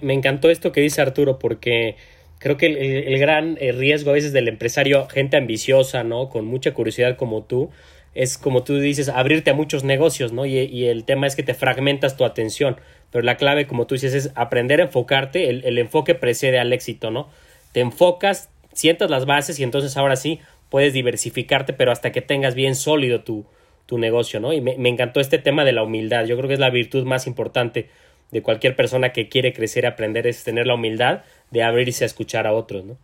Me, 0.00 0.14
encantó 0.14 0.50
esto 0.50 0.72
que 0.72 0.80
dice 0.80 1.00
Arturo, 1.00 1.38
porque 1.38 1.96
creo 2.38 2.56
que 2.56 2.66
el, 2.66 3.18
gran 3.18 3.56
eh, 3.60 3.72
riesgo 3.72 4.10
a 4.10 4.14
veces 4.14 4.32
del 4.32 4.48
empresario, 4.48 5.06
gente 5.08 5.36
ambiciosa, 5.36 6.04
¿no? 6.04 6.28
Con 6.28 6.44
mucha 6.44 6.74
curiosidad 6.74 7.16
como 7.16 7.42
tú, 7.44 7.70
es 8.14 8.38
como 8.38 8.64
tú 8.64 8.78
dices, 8.78 9.08
abrirte 9.08 9.50
a 9.50 9.54
muchos 9.54 9.84
negocios, 9.84 10.32
¿no? 10.32 10.46
Y, 10.46 10.86
el 10.86 11.04
tema 11.04 11.26
es 11.26 11.36
que 11.36 11.42
te 11.42 11.54
fragmentas 11.54 12.16
tu 12.16 12.24
atención. 12.24 12.76
Pero 13.10 13.24
la 13.24 13.36
clave, 13.36 13.66
como 13.66 13.86
tú 13.86 13.94
dices, 13.94 14.14
es 14.14 14.32
aprender 14.34 14.80
a 14.80 14.84
enfocarte. 14.84 15.48
El, 15.48 15.78
enfoque 15.78 16.14
precede 16.14 16.58
al 16.58 16.72
éxito, 16.72 17.10
¿no? 17.10 17.28
Te 17.72 17.80
enfocas, 17.80 18.50
sientas 18.72 19.10
las 19.10 19.24
bases 19.24 19.60
y 19.60 19.62
entonces 19.62 19.96
ahora 19.96 20.16
sí 20.16 20.40
puedes 20.68 20.92
diversificarte, 20.92 21.72
pero 21.72 21.92
hasta 21.92 22.12
que 22.12 22.20
tengas 22.20 22.54
bien 22.54 22.74
sólido 22.74 23.22
tu, 23.22 23.46
tu 23.88 23.96
negocio, 23.96 24.38
¿no? 24.38 24.52
Y 24.52 24.60
me, 24.60 24.88
encantó 24.88 25.18
este 25.18 25.38
tema 25.38 25.64
de 25.64 25.72
la 25.72 25.82
humildad. 25.82 26.26
Yo 26.26 26.36
creo 26.36 26.46
que 26.46 26.54
es 26.54 26.60
la 26.60 26.68
virtud 26.68 27.04
más 27.04 27.26
importante 27.26 27.88
de 28.30 28.42
cualquier 28.42 28.76
persona 28.76 29.12
que 29.12 29.28
quiere 29.28 29.52
crecer 29.52 29.84
y 29.84 29.86
aprender 29.86 30.26
es 30.26 30.44
tener 30.44 30.66
la 30.66 30.74
humildad 30.74 31.22
de 31.50 31.62
abrirse 31.62 32.04
a 32.04 32.06
escuchar 32.06 32.46
a 32.46 32.52
otros, 32.52 32.84
¿no? 32.84 32.98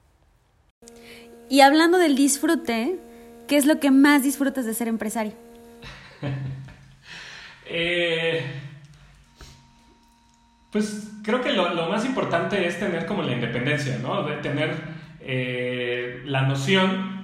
Y 1.48 1.60
hablando 1.60 1.98
del 1.98 2.16
disfrute, 2.16 2.96
¿qué 3.48 3.56
es 3.56 3.66
lo 3.66 3.80
que 3.80 3.90
más 3.90 4.22
disfrutas 4.22 4.64
de 4.66 4.74
ser 4.74 4.88
empresario? 4.88 5.32
Eh, 7.66 8.42
pues 10.70 11.08
creo 11.22 11.40
que 11.40 11.50
lo, 11.52 11.88
más 11.88 12.04
importante 12.04 12.66
es 12.66 12.78
tener 12.78 13.06
como 13.06 13.22
la 13.22 13.32
independencia, 13.32 13.96
¿no? 13.98 14.22
De 14.22 14.36
tener 14.36 14.74
eh, 15.20 16.20
la 16.26 16.42
noción 16.42 17.14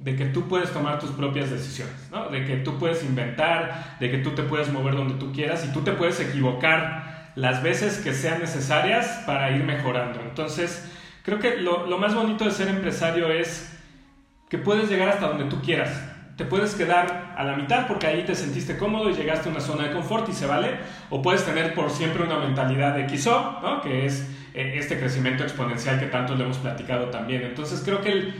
de 0.00 0.16
que 0.16 0.24
tú 0.24 0.48
puedes 0.48 0.72
tomar 0.72 0.98
tus 0.98 1.10
propias 1.10 1.50
decisiones, 1.50 2.08
¿no? 2.10 2.30
De 2.30 2.44
que 2.46 2.56
tú 2.56 2.78
puedes 2.78 3.04
inventar, 3.04 3.98
de 4.00 4.10
que 4.10 4.18
tú 4.18 4.30
te 4.30 4.42
puedes 4.44 4.72
mover 4.72 4.94
donde 4.94 5.14
tú 5.14 5.30
quieras 5.30 5.66
y 5.68 5.72
tú 5.72 5.82
te 5.82 5.92
puedes 5.92 6.18
equivocar 6.20 7.21
las 7.34 7.62
veces 7.62 7.98
que 7.98 8.12
sean 8.12 8.40
necesarias 8.40 9.22
para 9.26 9.50
ir 9.50 9.64
mejorando. 9.64 10.20
Entonces, 10.20 10.90
creo 11.22 11.38
que 11.38 11.56
lo, 11.56 11.86
más 11.98 12.14
bonito 12.14 12.44
de 12.44 12.50
ser 12.50 12.68
empresario 12.68 13.30
es 13.30 13.72
que 14.48 14.58
puedes 14.58 14.90
llegar 14.90 15.08
hasta 15.08 15.28
donde 15.28 15.44
tú 15.44 15.60
quieras. 15.62 15.90
Te 16.36 16.44
puedes 16.44 16.74
quedar 16.74 17.34
a 17.36 17.44
la 17.44 17.56
mitad 17.56 17.86
porque 17.86 18.06
ahí 18.06 18.24
te 18.24 18.34
sentiste 18.34 18.76
cómodo 18.76 19.10
y 19.10 19.14
llegaste 19.14 19.48
a 19.48 19.52
una 19.52 19.60
zona 19.60 19.84
de 19.84 19.92
confort 19.92 20.28
y 20.28 20.32
se 20.32 20.46
vale. 20.46 20.78
O 21.10 21.22
puedes 21.22 21.44
tener 21.44 21.74
por 21.74 21.90
siempre 21.90 22.22
una 22.22 22.38
mentalidad 22.38 22.94
de 22.94 23.08
XO, 23.08 23.60
¿no? 23.62 23.80
que 23.82 24.06
es 24.06 24.28
eh, 24.54 24.74
este 24.76 24.98
crecimiento 24.98 25.42
exponencial 25.42 26.00
que 26.00 26.06
tanto 26.06 26.34
le 26.34 26.44
hemos 26.44 26.58
platicado 26.58 27.06
también. 27.06 27.42
Entonces 27.42 27.82
creo 27.84 28.00
que 28.00 28.34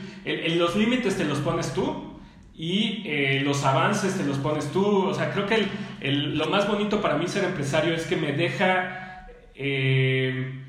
los 0.57 0.77
límites 0.77 1.17
te 1.17 1.25
los 1.25 1.39
pones 1.39 1.73
tú 1.73 2.12
y 2.55 3.03
eh, 3.07 3.41
los 3.45 3.65
avances 3.65 4.17
te 4.17 4.25
los 4.25 4.39
pones 4.39 4.71
tú. 4.73 5.07
O 5.07 5.15
sea, 5.15 5.33
creo 5.33 5.47
que 5.47 5.67
lo 6.03 6.49
más 6.49 6.69
bonito 6.69 7.01
para 7.01 7.17
mí 7.17 7.27
ser 7.27 7.45
empresario 7.45 7.95
es 7.95 8.07
que 8.07 8.17
me 8.17 8.33
deja... 8.33 9.27
Eh, 9.55 10.61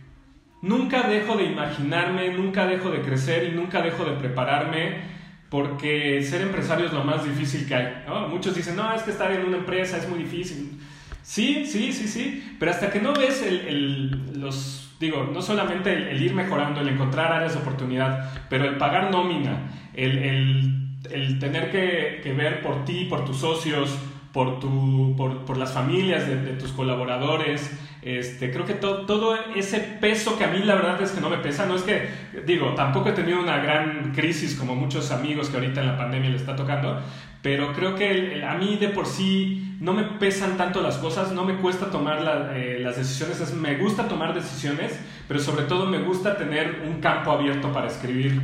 nunca 0.62 1.04
dejo 1.04 1.36
de 1.36 1.44
imaginarme, 1.44 2.30
nunca 2.34 2.66
dejo 2.66 2.90
de 2.90 3.02
crecer 3.02 3.44
y 3.46 3.52
nunca 3.52 3.82
dejo 3.82 4.06
de 4.06 4.14
prepararme 4.14 5.14
porque 5.50 6.24
ser 6.24 6.42
empresario 6.42 6.88
es 6.88 6.94
lo 6.94 7.04
más 7.04 7.24
difícil 7.24 7.68
que 7.68 7.76
hay. 7.76 7.94
Muchos 8.30 8.56
dicen, 8.56 8.76
no, 8.76 8.92
es 8.96 9.04
que 9.04 9.12
estar 9.12 9.32
en 9.32 9.46
una 9.46 9.58
empresa 9.58 9.98
es 9.98 10.10
muy 10.10 10.20
difícil. 10.20 10.80
Sí, 11.22 11.66
sí, 11.68 11.94
sí, 11.94 12.08
sí, 12.08 12.56
pero 12.60 12.72
hasta 12.72 12.90
que 12.90 13.00
no 13.00 13.14
ves 13.14 13.44
el, 13.44 14.40
los, 14.40 14.96
digo, 15.00 15.30
no 15.32 15.42
solamente 15.42 15.94
el, 16.12 16.22
ir 16.22 16.34
mejorando, 16.34 16.82
el 16.82 16.90
encontrar 16.90 17.32
áreas 17.32 17.54
de 17.54 17.60
oportunidad, 17.60 18.32
pero 18.50 18.66
el 18.66 18.78
pagar 18.78 19.12
nómina, 19.12 19.70
el 19.94 20.18
el 20.18 20.83
tener 21.04 21.72
que, 21.72 22.34
ver 22.34 22.62
por 22.62 22.86
ti, 22.86 23.06
por 23.06 23.26
tus 23.26 23.38
socios, 23.38 23.98
por, 24.32 24.60
tu, 24.60 25.16
por, 25.16 25.58
las 25.58 25.74
familias 25.74 26.28
de, 26.28 26.36
tus 26.54 26.72
colaboradores. 26.72 27.72
Este, 28.02 28.52
creo 28.52 28.66
que 28.66 28.74
todo 28.74 29.38
ese 29.56 29.80
peso 29.80 30.38
que 30.38 30.44
a 30.44 30.48
mí 30.48 30.60
la 30.60 30.76
verdad 30.76 31.02
es 31.02 31.12
que 31.12 31.22
no 31.22 31.30
me 31.30 31.38
pesa, 31.38 31.66
no 31.66 31.76
es 31.76 31.84
que, 31.84 32.10
digo, 32.46 32.74
tampoco 32.76 33.10
he 33.10 33.14
tenido 33.14 33.40
una 33.40 33.58
gran 33.58 34.12
crisis 34.14 34.56
como 34.56 34.76
muchos 34.76 35.12
amigos 35.12 35.50
que 35.50 35.58
ahorita 35.58 35.82
en 35.82 35.88
la 35.88 35.98
pandemia 35.98 36.30
le 36.30 36.36
está 36.36 36.56
tocando, 36.56 37.00
pero 37.42 37.74
creo 37.74 37.96
que 37.96 38.44
a 38.44 38.56
mí 38.56 38.78
de 38.78 38.90
por 38.90 39.06
sí 39.06 39.78
no 39.80 39.94
me 39.94 40.04
pesan 40.04 40.58
tanto 40.58 40.82
las 40.82 40.98
cosas, 40.98 41.32
no 41.32 41.46
me 41.46 41.56
cuesta 41.56 41.92
tomar 41.92 42.52
eh, 42.56 42.80
las 42.82 42.98
decisiones, 42.98 43.54
me 43.54 43.76
gusta 43.76 44.08
tomar 44.08 44.34
decisiones, 44.34 45.00
pero 45.28 45.40
sobre 45.40 45.64
todo 45.64 45.86
me 45.86 46.00
gusta 46.00 46.38
tener 46.38 46.82
un 46.86 47.00
campo 47.00 47.32
abierto 47.32 47.72
para 47.72 47.88
escribir 47.88 48.42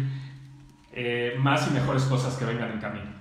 eh, 0.93 1.33
más 1.37 1.67
y 1.67 1.71
mejores 1.71 2.03
cosas 2.03 2.35
que 2.37 2.45
vengan 2.45 2.71
en 2.71 2.79
camino. 2.79 3.19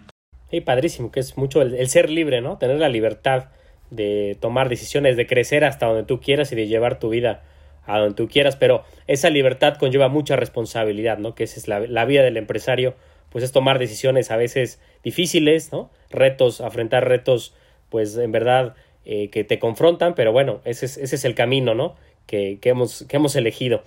Y 0.51 0.63
padrísimo, 0.63 1.11
que 1.11 1.21
es 1.21 1.37
mucho 1.37 1.61
el, 1.63 1.89
ser 1.89 2.09
libre, 2.11 2.41
¿no? 2.41 2.57
Tener 2.59 2.79
la 2.79 2.89
libertad 2.89 3.49
de 3.91 4.37
tomar 4.41 4.69
decisiones, 4.69 5.17
de 5.17 5.27
crecer 5.27 5.65
hasta 5.65 5.87
donde 5.87 6.05
tú 6.05 6.21
quieras 6.21 6.53
y 6.53 6.57
de 6.57 6.67
llevar 6.67 6.99
tu 6.99 7.11
vida 7.11 7.43
a 7.87 7.99
donde 7.99 8.15
tú 8.15 8.29
quieras, 8.29 8.57
pero 8.57 8.85
esa 9.07 9.31
libertad 9.31 9.77
conlleva 9.77 10.09
mucha 10.09 10.37
responsabilidad, 10.37 11.19
¿no? 11.19 11.35
Que 11.35 11.45
esa 11.45 11.59
es 11.59 11.69
la, 11.69 11.81
la 11.81 12.05
vida 12.05 12.23
del 12.23 12.37
empresario, 12.37 12.95
pues 13.31 13.45
es 13.45 13.53
tomar 13.53 13.79
decisiones 13.79 14.31
a 14.31 14.37
veces 14.37 14.81
difíciles, 15.03 15.73
¿no? 15.73 15.91
Retos, 16.11 16.61
afrontar 16.61 17.09
retos, 17.09 17.55
pues 17.89 18.17
en 18.17 18.33
verdad 18.33 18.75
eh, 19.05 19.31
que 19.31 19.45
te 19.45 19.59
confrontan, 19.59 20.15
pero 20.15 20.33
bueno, 20.33 20.61
ese 20.65 20.85
es, 20.85 20.99
ese 20.99 21.17
es 21.17 21.25
el 21.25 21.35
camino, 21.35 21.75
¿no? 21.75 21.97
Que, 22.27 22.59
que, 22.61 22.69
hemos, 22.69 23.05
que 23.09 23.17
hemos 23.17 23.37
elegido. 23.37 23.83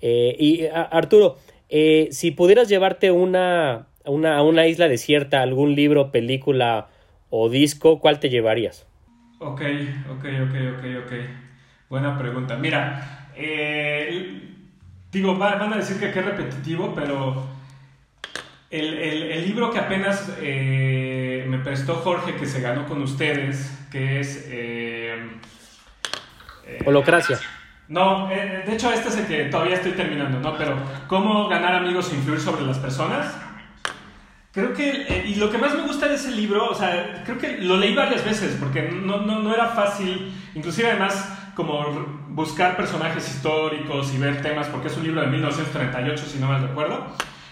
Eh, 0.00 0.36
y 0.38 0.66
Arturo, 0.72 1.38
eh, 1.70 2.08
si 2.10 2.32
pudieras 2.32 2.68
llevarte 2.68 3.12
una, 3.12 3.86
una, 4.04 4.36
a 4.36 4.42
una 4.42 4.66
isla 4.66 4.88
desierta, 4.88 5.40
algún 5.40 5.74
libro, 5.76 6.10
película 6.10 6.88
o 7.30 7.48
disco, 7.48 8.00
¿cuál 8.00 8.18
te 8.18 8.28
llevarías? 8.28 8.86
Ok, 9.38 9.62
ok, 10.10 10.24
ok, 10.42 10.54
ok, 10.76 10.84
ok. 11.06 11.12
Buena 11.88 12.18
pregunta. 12.18 12.56
Mira, 12.56 13.30
eh, 13.36 14.42
digo, 15.12 15.36
van 15.36 15.72
a 15.72 15.76
decir 15.76 15.98
que 15.98 16.08
es 16.08 16.24
repetitivo, 16.24 16.92
pero 16.94 17.46
el, 18.70 18.98
el, 18.98 19.22
el 19.30 19.44
libro 19.46 19.70
que 19.70 19.78
apenas 19.78 20.36
eh, 20.40 21.44
me 21.48 21.58
prestó 21.58 21.94
Jorge, 21.94 22.34
que 22.34 22.46
se 22.46 22.60
ganó 22.60 22.86
con 22.86 23.00
ustedes, 23.02 23.86
que 23.92 24.20
es... 24.20 24.48
Eh, 24.50 25.16
Holocracia. 26.84 27.38
No, 27.90 28.28
de 28.28 28.72
hecho 28.72 28.92
este 28.92 29.08
es 29.08 29.16
el 29.16 29.26
que 29.26 29.44
todavía 29.46 29.74
estoy 29.74 29.92
terminando, 29.92 30.38
¿no? 30.38 30.56
Pero 30.56 30.76
¿cómo 31.08 31.48
ganar 31.48 31.74
amigos 31.74 32.12
e 32.12 32.14
influir 32.14 32.40
sobre 32.40 32.62
las 32.62 32.78
personas? 32.78 33.36
Creo 34.52 34.72
que, 34.72 35.24
y 35.26 35.34
lo 35.34 35.50
que 35.50 35.58
más 35.58 35.74
me 35.74 35.82
gusta 35.82 36.06
de 36.06 36.14
ese 36.14 36.30
libro, 36.30 36.68
o 36.70 36.74
sea, 36.74 37.22
creo 37.24 37.36
que 37.36 37.58
lo 37.58 37.76
leí 37.76 37.92
varias 37.92 38.24
veces 38.24 38.56
porque 38.60 38.82
no, 38.82 39.22
no, 39.22 39.40
no 39.40 39.52
era 39.52 39.66
fácil, 39.66 40.32
inclusive 40.54 40.88
además 40.88 41.36
como 41.56 41.84
buscar 42.28 42.76
personajes 42.76 43.28
históricos 43.28 44.14
y 44.14 44.18
ver 44.18 44.40
temas, 44.40 44.68
porque 44.68 44.86
es 44.86 44.96
un 44.96 45.02
libro 45.02 45.20
de 45.20 45.26
1938, 45.26 46.24
si 46.26 46.38
no 46.38 46.46
mal 46.46 46.62
recuerdo. 46.62 47.08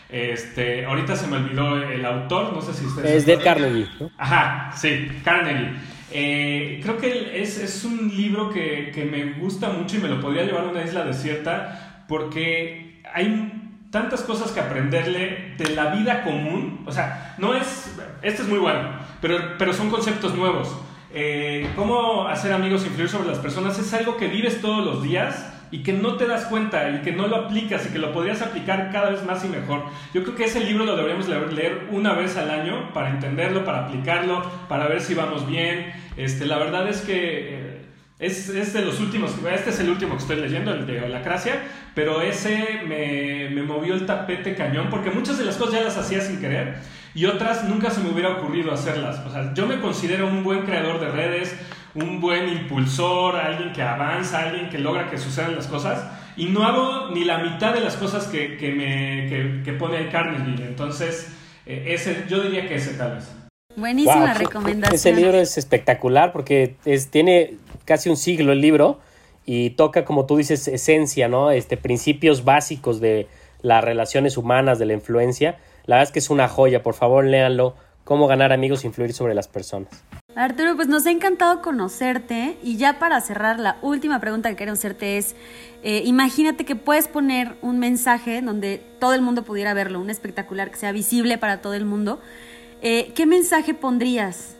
Este, 0.08 0.86
ahorita 0.86 1.16
se 1.16 1.26
me 1.26 1.38
olvidó 1.38 1.76
el 1.82 2.04
autor, 2.04 2.52
no 2.52 2.62
sé 2.62 2.74
si 2.74 2.86
ustedes... 2.86 3.10
Es 3.10 3.26
de 3.26 3.38
Carnegie, 3.38 3.88
¿no? 3.98 4.10
Ajá, 4.16 4.70
sí, 4.76 5.20
Carnegie. 5.24 5.72
Eh, 6.10 6.80
creo 6.82 6.96
que 6.96 7.42
es, 7.42 7.58
es 7.58 7.84
un 7.84 8.08
libro 8.16 8.50
que, 8.50 8.90
que, 8.94 9.04
me 9.04 9.34
gusta 9.34 9.68
mucho 9.70 9.96
y 9.96 10.00
me 10.00 10.08
lo 10.08 10.20
podría 10.20 10.44
llevar 10.44 10.64
a 10.64 10.68
una 10.68 10.82
isla 10.82 11.04
desierta 11.04 12.04
porque 12.08 13.02
hay 13.12 13.52
tantas 13.90 14.22
cosas 14.22 14.52
que 14.52 14.60
aprenderle 14.60 15.54
de 15.58 15.70
la 15.74 15.94
vida 15.94 16.22
común. 16.22 16.84
O 16.86 16.92
sea, 16.92 17.34
no 17.38 17.54
es... 17.54 17.96
Este 18.22 18.42
es 18.42 18.48
muy 18.48 18.58
bueno, 18.58 18.80
pero, 19.20 19.38
pero 19.58 19.72
son 19.72 19.90
conceptos 19.90 20.34
nuevos. 20.34 20.74
Eh, 21.12 21.70
cómo 21.76 22.26
hacer 22.26 22.52
amigos 22.52 22.84
e 22.84 22.88
influir 22.88 23.08
sobre 23.08 23.28
las 23.28 23.38
personas 23.38 23.78
es 23.78 23.92
algo 23.94 24.16
que 24.16 24.28
vives 24.28 24.60
todos 24.60 24.84
los 24.84 25.02
días 25.02 25.57
y 25.70 25.82
que 25.82 25.92
no 25.92 26.16
te 26.16 26.26
das 26.26 26.46
cuenta 26.46 26.90
y 26.90 27.02
que 27.02 27.12
no 27.12 27.26
lo 27.26 27.36
aplicas 27.36 27.86
y 27.86 27.92
que 27.92 27.98
lo 27.98 28.12
podrías 28.12 28.42
aplicar 28.42 28.90
cada 28.92 29.10
vez 29.10 29.24
más 29.24 29.44
y 29.44 29.48
mejor. 29.48 29.84
Yo 30.14 30.22
creo 30.22 30.34
que 30.34 30.44
ese 30.44 30.60
libro 30.60 30.84
lo 30.84 30.96
deberíamos 30.96 31.28
leer 31.28 31.88
una 31.90 32.14
vez 32.14 32.36
al 32.36 32.50
año 32.50 32.92
para 32.92 33.10
entenderlo, 33.10 33.64
para 33.64 33.86
aplicarlo, 33.86 34.42
para 34.68 34.88
ver 34.88 35.00
si 35.00 35.14
vamos 35.14 35.46
bien. 35.46 35.92
Este, 36.16 36.46
la 36.46 36.58
verdad 36.58 36.88
es 36.88 37.00
que 37.02 37.78
es, 38.18 38.48
es 38.48 38.72
de 38.72 38.84
los 38.84 38.98
últimos, 38.98 39.34
este 39.52 39.70
es 39.70 39.80
el 39.80 39.90
último 39.90 40.12
que 40.12 40.22
estoy 40.22 40.36
leyendo, 40.36 40.72
el 40.72 40.86
de 40.86 41.02
Holacracia, 41.02 41.62
pero 41.94 42.20
ese 42.20 42.80
me, 42.86 43.48
me 43.50 43.62
movió 43.62 43.94
el 43.94 44.06
tapete 44.06 44.56
cañón 44.56 44.88
porque 44.90 45.10
muchas 45.10 45.38
de 45.38 45.44
las 45.44 45.56
cosas 45.56 45.74
ya 45.74 45.82
las 45.82 45.96
hacía 45.96 46.20
sin 46.20 46.40
querer 46.40 46.78
y 47.14 47.26
otras 47.26 47.64
nunca 47.64 47.90
se 47.90 48.00
me 48.00 48.10
hubiera 48.10 48.30
ocurrido 48.30 48.72
hacerlas. 48.72 49.20
O 49.26 49.30
sea, 49.30 49.52
yo 49.54 49.66
me 49.66 49.80
considero 49.80 50.26
un 50.26 50.44
buen 50.44 50.62
creador 50.62 51.00
de 51.00 51.08
redes, 51.08 51.58
un 52.02 52.20
buen 52.20 52.48
impulsor, 52.48 53.36
alguien 53.36 53.72
que 53.72 53.82
avanza, 53.82 54.40
alguien 54.40 54.68
que 54.68 54.78
logra 54.78 55.10
que 55.10 55.18
sucedan 55.18 55.54
las 55.54 55.66
cosas, 55.66 56.04
y 56.36 56.46
no 56.46 56.64
hago 56.64 57.10
ni 57.10 57.24
la 57.24 57.38
mitad 57.38 57.74
de 57.74 57.80
las 57.80 57.96
cosas 57.96 58.26
que, 58.26 58.56
que 58.56 58.70
me, 58.70 59.28
que, 59.28 59.62
que 59.64 59.72
pone 59.72 59.98
el 59.98 60.10
Carnegie. 60.10 60.64
Entonces, 60.64 61.32
eh, 61.66 61.86
ese, 61.88 62.24
yo 62.28 62.42
diría 62.42 62.68
que 62.68 62.76
ese 62.76 62.94
tal 62.94 63.16
vez. 63.16 63.28
Buenísima 63.76 64.32
wow, 64.32 64.38
recomendación. 64.38 64.94
Ese 64.94 65.12
libro 65.12 65.38
es 65.38 65.58
espectacular 65.58 66.32
porque 66.32 66.76
es, 66.84 67.10
tiene 67.10 67.54
casi 67.84 68.08
un 68.08 68.16
siglo 68.16 68.52
el 68.52 68.60
libro 68.60 69.00
y 69.44 69.70
toca, 69.70 70.04
como 70.04 70.26
tú 70.26 70.36
dices, 70.36 70.68
esencia, 70.68 71.28
¿no? 71.28 71.50
Este, 71.50 71.76
principios 71.76 72.44
básicos 72.44 73.00
de 73.00 73.28
las 73.62 73.82
relaciones 73.82 74.36
humanas, 74.36 74.78
de 74.78 74.86
la 74.86 74.94
influencia. 74.94 75.58
La 75.86 75.96
verdad 75.96 76.08
es 76.08 76.12
que 76.12 76.18
es 76.18 76.30
una 76.30 76.48
joya, 76.48 76.82
por 76.82 76.94
favor 76.94 77.24
léanlo. 77.24 77.74
Cómo 78.04 78.26
ganar 78.26 78.52
amigos 78.52 78.84
e 78.84 78.86
influir 78.86 79.12
sobre 79.12 79.34
las 79.34 79.48
personas. 79.48 80.04
Arturo, 80.38 80.76
pues 80.76 80.86
nos 80.86 81.04
ha 81.04 81.10
encantado 81.10 81.60
conocerte 81.62 82.58
y 82.62 82.76
ya 82.76 83.00
para 83.00 83.20
cerrar, 83.20 83.58
la 83.58 83.76
última 83.82 84.20
pregunta 84.20 84.48
que 84.48 84.54
queremos 84.54 84.78
hacerte 84.78 85.18
es, 85.18 85.34
eh, 85.82 86.02
imagínate 86.04 86.64
que 86.64 86.76
puedes 86.76 87.08
poner 87.08 87.56
un 87.60 87.80
mensaje 87.80 88.40
donde 88.40 88.80
todo 89.00 89.14
el 89.14 89.20
mundo 89.20 89.42
pudiera 89.42 89.74
verlo, 89.74 89.98
un 89.98 90.10
espectacular 90.10 90.70
que 90.70 90.76
sea 90.76 90.92
visible 90.92 91.38
para 91.38 91.60
todo 91.60 91.74
el 91.74 91.84
mundo. 91.84 92.20
Eh, 92.82 93.10
¿Qué 93.16 93.26
mensaje 93.26 93.74
pondrías? 93.74 94.54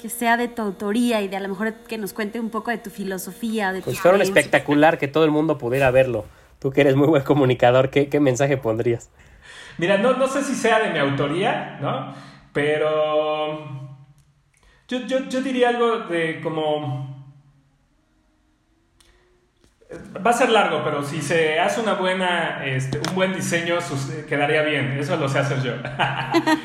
Que 0.00 0.08
sea 0.08 0.36
de 0.36 0.46
tu 0.46 0.62
autoría 0.62 1.20
y 1.20 1.26
de 1.26 1.34
a 1.34 1.40
lo 1.40 1.48
mejor 1.48 1.72
que 1.72 1.98
nos 1.98 2.12
cuente 2.12 2.38
un 2.38 2.50
poco 2.50 2.70
de 2.70 2.78
tu 2.78 2.90
filosofía. 2.90 3.72
De 3.72 3.82
pues 3.82 3.98
fuera 3.98 4.16
un 4.16 4.22
espectacular 4.22 4.98
que 4.98 5.08
todo 5.08 5.24
el 5.24 5.32
mundo 5.32 5.58
pudiera 5.58 5.90
verlo. 5.90 6.26
Tú 6.60 6.70
que 6.70 6.82
eres 6.82 6.94
muy 6.94 7.08
buen 7.08 7.24
comunicador, 7.24 7.90
¿qué, 7.90 8.08
qué 8.08 8.20
mensaje 8.20 8.56
pondrías? 8.56 9.10
Mira, 9.78 9.98
no, 9.98 10.12
no 10.12 10.28
sé 10.28 10.44
si 10.44 10.54
sea 10.54 10.78
de 10.78 10.92
mi 10.92 11.00
autoría, 11.00 11.78
¿no? 11.80 12.14
Pero 12.52 13.81
yo, 14.92 15.06
yo, 15.06 15.28
yo 15.28 15.40
diría 15.40 15.70
algo 15.70 16.00
de 16.00 16.40
como... 16.42 17.10
Va 20.24 20.30
a 20.30 20.34
ser 20.34 20.50
largo, 20.50 20.82
pero 20.84 21.02
si 21.02 21.20
se 21.20 21.60
hace 21.60 21.80
una 21.80 21.94
buena, 21.94 22.64
este, 22.64 22.98
un 22.98 23.14
buen 23.14 23.34
diseño, 23.34 23.78
quedaría 24.26 24.62
bien. 24.62 24.92
Eso 24.98 25.16
lo 25.16 25.28
sé 25.28 25.38
hacer 25.38 25.62
yo. 25.62 25.72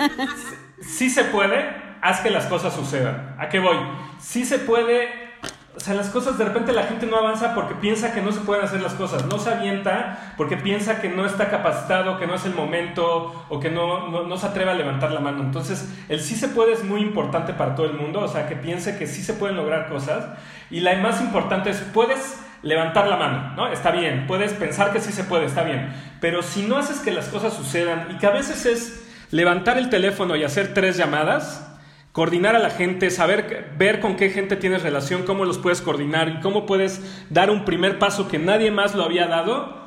sí 0.82 1.10
se 1.10 1.26
puede, 1.26 1.70
haz 2.02 2.22
que 2.22 2.30
las 2.30 2.46
cosas 2.46 2.74
sucedan. 2.74 3.36
¿A 3.38 3.50
qué 3.50 3.60
voy? 3.60 3.78
Sí 4.20 4.46
se 4.46 4.60
puede 4.60 5.27
o 5.78 5.80
sea, 5.80 5.94
las 5.94 6.10
cosas 6.10 6.40
de 6.40 6.46
repente 6.46 6.74
la 6.74 6.84
gente 6.84 7.06
no 7.06 7.18
avanza 7.18 7.54
porque 7.54 7.76
piensa 7.76 8.12
que 8.12 8.20
no 8.20 8.32
se 8.32 8.40
pueden 8.40 8.66
hacer 8.66 8.82
las 8.82 8.96
cosas, 8.96 9.26
no 9.28 9.38
se 9.38 9.52
avienta 9.52 10.34
porque 10.36 10.58
piensa 10.58 11.00
que 11.00 11.08
no 11.08 11.24
está 11.24 11.52
capacitado, 11.52 12.18
que 12.18 12.26
no 12.26 12.34
es 12.34 12.46
el 12.46 12.56
momento 12.56 13.46
o 13.48 13.60
que 13.60 13.70
no, 13.70 14.10
no, 14.26 14.38
se 14.38 14.48
atreve 14.48 14.72
a 14.72 14.74
levantar 14.74 15.12
la 15.12 15.20
mano. 15.20 15.44
Entonces, 15.44 15.88
el 16.10 16.20
sí 16.20 16.36
se 16.36 16.48
puede 16.48 16.74
es 16.74 16.84
muy 16.84 17.02
importante 17.02 17.54
para 17.54 17.76
todo 17.76 17.86
el 17.86 17.94
mundo, 17.94 18.22
o 18.22 18.28
sea, 18.28 18.48
que 18.48 18.56
piense 18.56 18.98
que 18.98 19.06
sí 19.06 19.22
se 19.22 19.34
pueden 19.34 19.56
lograr 19.56 19.88
cosas. 19.88 20.26
Y 20.72 20.80
la 20.80 20.96
más 20.96 21.22
importante 21.22 21.70
es, 21.70 21.78
puedes 21.94 22.40
levantar 22.64 23.08
la 23.08 23.18
mano, 23.18 23.54
¿no? 23.56 23.68
Está 23.68 23.92
bien, 23.92 24.26
puedes 24.26 24.54
pensar 24.54 24.92
que 24.92 25.00
sí 25.00 25.12
se 25.12 25.26
puede, 25.26 25.46
está 25.46 25.62
bien. 25.62 25.94
Pero 26.20 26.42
si 26.42 26.64
no 26.64 26.78
haces 26.78 27.02
que 27.02 27.12
las 27.12 27.28
cosas 27.28 27.54
sucedan 27.54 28.08
y 28.10 28.18
que 28.18 28.26
a 28.26 28.32
veces 28.32 28.66
es 28.66 29.08
levantar 29.30 29.78
el 29.78 29.92
teléfono 29.92 30.36
y 30.36 30.44
hacer 30.44 30.74
tres 30.74 30.98
llamadas, 30.98 31.67
coordinar 32.18 32.56
a 32.56 32.60
la 32.60 32.72
gente, 32.72 33.12
saber 33.12 33.76
ver 33.78 34.00
con 34.00 34.16
qué 34.16 34.32
gente 34.32 34.56
tienes 34.56 34.82
relación, 34.82 35.22
cómo 35.22 35.46
los 35.46 35.60
puedes 35.60 35.82
coordinar 35.82 36.30
y 36.30 36.40
cómo 36.40 36.66
puedes 36.66 37.00
dar 37.30 37.52
un 37.52 37.64
primer 37.64 38.00
paso 38.00 38.28
que 38.28 38.40
nadie 38.40 38.72
más 38.72 38.96
lo 38.96 39.04
había 39.04 39.28
dado, 39.28 39.86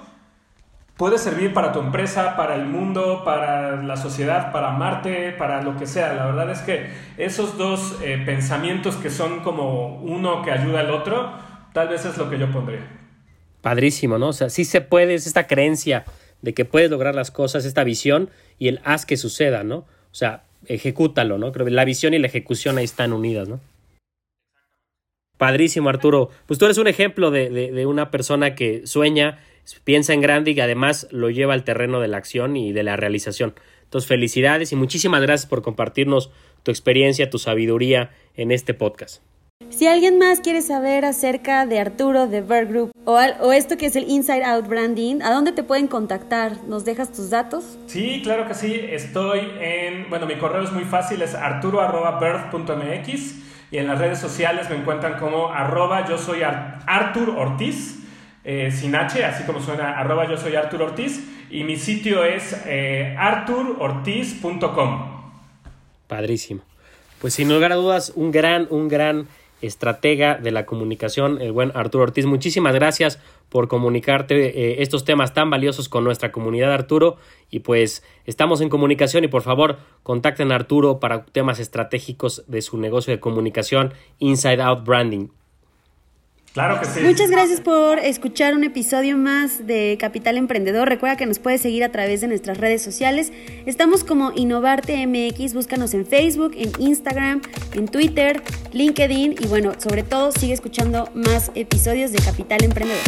puede 0.96 1.18
servir 1.18 1.52
para 1.52 1.72
tu 1.72 1.80
empresa, 1.80 2.36
para 2.36 2.54
el 2.54 2.66
mundo, 2.66 3.22
para 3.24 3.82
la 3.82 3.96
sociedad, 3.96 4.52
para 4.52 4.70
Marte, 4.70 5.32
para 5.32 5.60
lo 5.62 5.76
que 5.76 5.86
sea. 5.86 6.12
La 6.12 6.26
verdad 6.26 6.48
es 6.52 6.60
que 6.60 6.92
esos 7.18 7.58
dos 7.58 7.98
eh, 8.00 8.22
pensamientos 8.24 8.94
que 8.94 9.10
son 9.10 9.40
como 9.40 9.96
uno 9.96 10.42
que 10.42 10.52
ayuda 10.52 10.78
al 10.78 10.92
otro, 10.92 11.32
tal 11.72 11.88
vez 11.88 12.04
es 12.04 12.16
lo 12.16 12.30
que 12.30 12.38
yo 12.38 12.48
pondría. 12.52 12.86
Padrísimo, 13.60 14.18
¿no? 14.18 14.28
O 14.28 14.32
sea, 14.32 14.50
sí 14.50 14.64
se 14.64 14.80
puede, 14.80 15.14
es 15.14 15.26
esta 15.26 15.48
creencia 15.48 16.04
de 16.42 16.54
que 16.54 16.64
puedes 16.64 16.92
lograr 16.92 17.16
las 17.16 17.32
cosas, 17.32 17.64
esta 17.64 17.82
visión 17.82 18.30
y 18.56 18.68
el 18.68 18.80
haz 18.84 19.04
que 19.04 19.16
suceda, 19.16 19.64
¿no? 19.64 19.78
O 19.78 20.14
sea, 20.14 20.44
ejecútalo, 20.66 21.38
¿no? 21.38 21.52
Creo 21.52 21.66
que 21.66 21.72
la 21.72 21.84
visión 21.84 22.14
y 22.14 22.18
la 22.18 22.26
ejecución 22.26 22.78
ahí 22.78 22.84
están 22.84 23.12
unidas, 23.12 23.48
¿no? 23.48 23.60
Padrísimo, 25.36 25.88
Arturo. 25.88 26.30
Pues 26.46 26.58
tú 26.58 26.66
eres 26.66 26.78
un 26.78 26.86
ejemplo 26.86 27.30
de, 27.30 27.48
de, 27.48 27.72
de, 27.72 27.86
una 27.86 28.10
persona 28.10 28.54
que 28.54 28.86
sueña, 28.86 29.38
piensa 29.84 30.12
en 30.12 30.20
grande 30.20 30.50
y 30.50 30.54
que 30.54 30.62
además 30.62 31.08
lo 31.10 31.30
lleva 31.30 31.54
al 31.54 31.64
terreno 31.64 32.00
de 32.00 32.08
la 32.08 32.18
acción 32.18 32.56
y 32.56 32.72
de 32.72 32.82
la 32.82 32.96
realización. 32.96 33.54
Entonces, 33.84 34.06
felicidades 34.06 34.70
y 34.72 34.76
muchísimas 34.76 35.22
gracias 35.22 35.48
por 35.48 35.62
compartirnos 35.62 36.30
tu 36.62 36.70
experiencia, 36.70 37.30
tu 37.30 37.38
sabiduría 37.38 38.10
en 38.36 38.52
este 38.52 38.74
podcast. 38.74 39.22
Si 39.68 39.86
alguien 39.86 40.18
más 40.18 40.40
quiere 40.40 40.62
saber 40.62 41.04
acerca 41.04 41.64
de 41.64 41.80
Arturo 41.80 42.26
de 42.26 42.40
Bird 42.40 42.68
Group 42.68 42.90
o, 43.04 43.12
o, 43.12 43.52
esto 43.52 43.76
que 43.76 43.86
es 43.86 43.96
el 43.96 44.10
Inside 44.10 44.44
Out 44.44 44.66
Branding, 44.66 45.22
¿a 45.22 45.32
dónde 45.32 45.52
te 45.52 45.62
pueden 45.62 45.86
contactar? 45.86 46.64
¿Nos 46.66 46.84
dejas 46.84 47.12
tus 47.12 47.30
datos? 47.30 47.78
Sí, 47.86 48.20
claro 48.22 48.48
que 48.48 48.54
sí. 48.54 48.80
Estoy 48.90 49.40
en, 49.60 50.10
bueno, 50.10 50.26
mi 50.26 50.36
correo 50.36 50.62
es 50.62 50.72
muy 50.72 50.84
fácil, 50.84 51.22
es 51.22 51.34
arturo.bird.mx 51.34 53.34
y 53.70 53.78
en 53.78 53.86
las 53.86 53.98
redes 53.98 54.18
sociales 54.18 54.68
me 54.68 54.76
encuentran 54.76 55.18
como 55.18 55.48
arroba 55.48 56.06
yo 56.06 56.18
soy 56.18 56.42
Artur 56.42 57.30
Ortiz 57.30 58.00
eh, 58.44 58.70
sin 58.70 58.94
H, 58.94 59.24
así 59.24 59.44
como 59.44 59.60
suena, 59.60 59.98
arroba 59.98 60.28
yo 60.28 60.36
soy 60.36 60.56
Artur 60.56 60.82
Ortiz, 60.82 61.26
y 61.50 61.64
mi 61.64 61.76
sitio 61.76 62.24
es 62.24 62.54
eh, 62.66 63.14
arturortiz.com. 63.18 65.22
Padrísimo. 66.06 66.62
Pues 67.20 67.34
sin 67.34 67.52
lugar 67.52 67.72
a 67.72 67.74
dudas, 67.74 68.12
un 68.16 68.30
gran, 68.30 68.66
un 68.70 68.88
gran 68.88 69.28
estratega 69.62 70.36
de 70.36 70.50
la 70.50 70.66
comunicación, 70.66 71.40
el 71.40 71.52
buen 71.52 71.72
Arturo 71.74 72.04
Ortiz. 72.04 72.26
Muchísimas 72.26 72.74
gracias 72.74 73.20
por 73.48 73.68
comunicarte 73.68 74.46
eh, 74.46 74.82
estos 74.82 75.04
temas 75.04 75.34
tan 75.34 75.50
valiosos 75.50 75.88
con 75.88 76.04
nuestra 76.04 76.32
comunidad, 76.32 76.72
Arturo. 76.72 77.16
Y 77.50 77.60
pues 77.60 78.04
estamos 78.26 78.60
en 78.60 78.68
comunicación 78.68 79.24
y 79.24 79.28
por 79.28 79.42
favor 79.42 79.78
contacten 80.02 80.52
a 80.52 80.54
Arturo 80.54 81.00
para 81.00 81.24
temas 81.24 81.58
estratégicos 81.58 82.44
de 82.46 82.62
su 82.62 82.78
negocio 82.78 83.12
de 83.12 83.20
comunicación, 83.20 83.92
Inside 84.18 84.62
Out 84.62 84.84
Branding. 84.84 85.28
Claro 86.52 86.80
que 86.80 86.86
sí. 86.86 87.00
Muchas 87.00 87.30
gracias 87.30 87.60
por 87.60 88.00
escuchar 88.00 88.54
un 88.54 88.64
episodio 88.64 89.16
más 89.16 89.68
de 89.68 89.96
Capital 90.00 90.36
Emprendedor. 90.36 90.88
Recuerda 90.88 91.16
que 91.16 91.26
nos 91.26 91.38
puedes 91.38 91.60
seguir 91.60 91.84
a 91.84 91.92
través 91.92 92.20
de 92.20 92.26
nuestras 92.26 92.58
redes 92.58 92.82
sociales. 92.82 93.32
Estamos 93.66 94.02
como 94.02 94.32
Innovarte 94.34 95.06
MX, 95.06 95.54
búscanos 95.54 95.94
en 95.94 96.06
Facebook, 96.06 96.54
en 96.56 96.72
Instagram, 96.80 97.40
en 97.74 97.86
Twitter, 97.86 98.42
LinkedIn 98.72 99.36
y 99.38 99.46
bueno, 99.46 99.74
sobre 99.78 100.02
todo 100.02 100.32
sigue 100.32 100.52
escuchando 100.52 101.08
más 101.14 101.52
episodios 101.54 102.10
de 102.10 102.18
Capital 102.18 102.64
Emprendedor. 102.64 102.98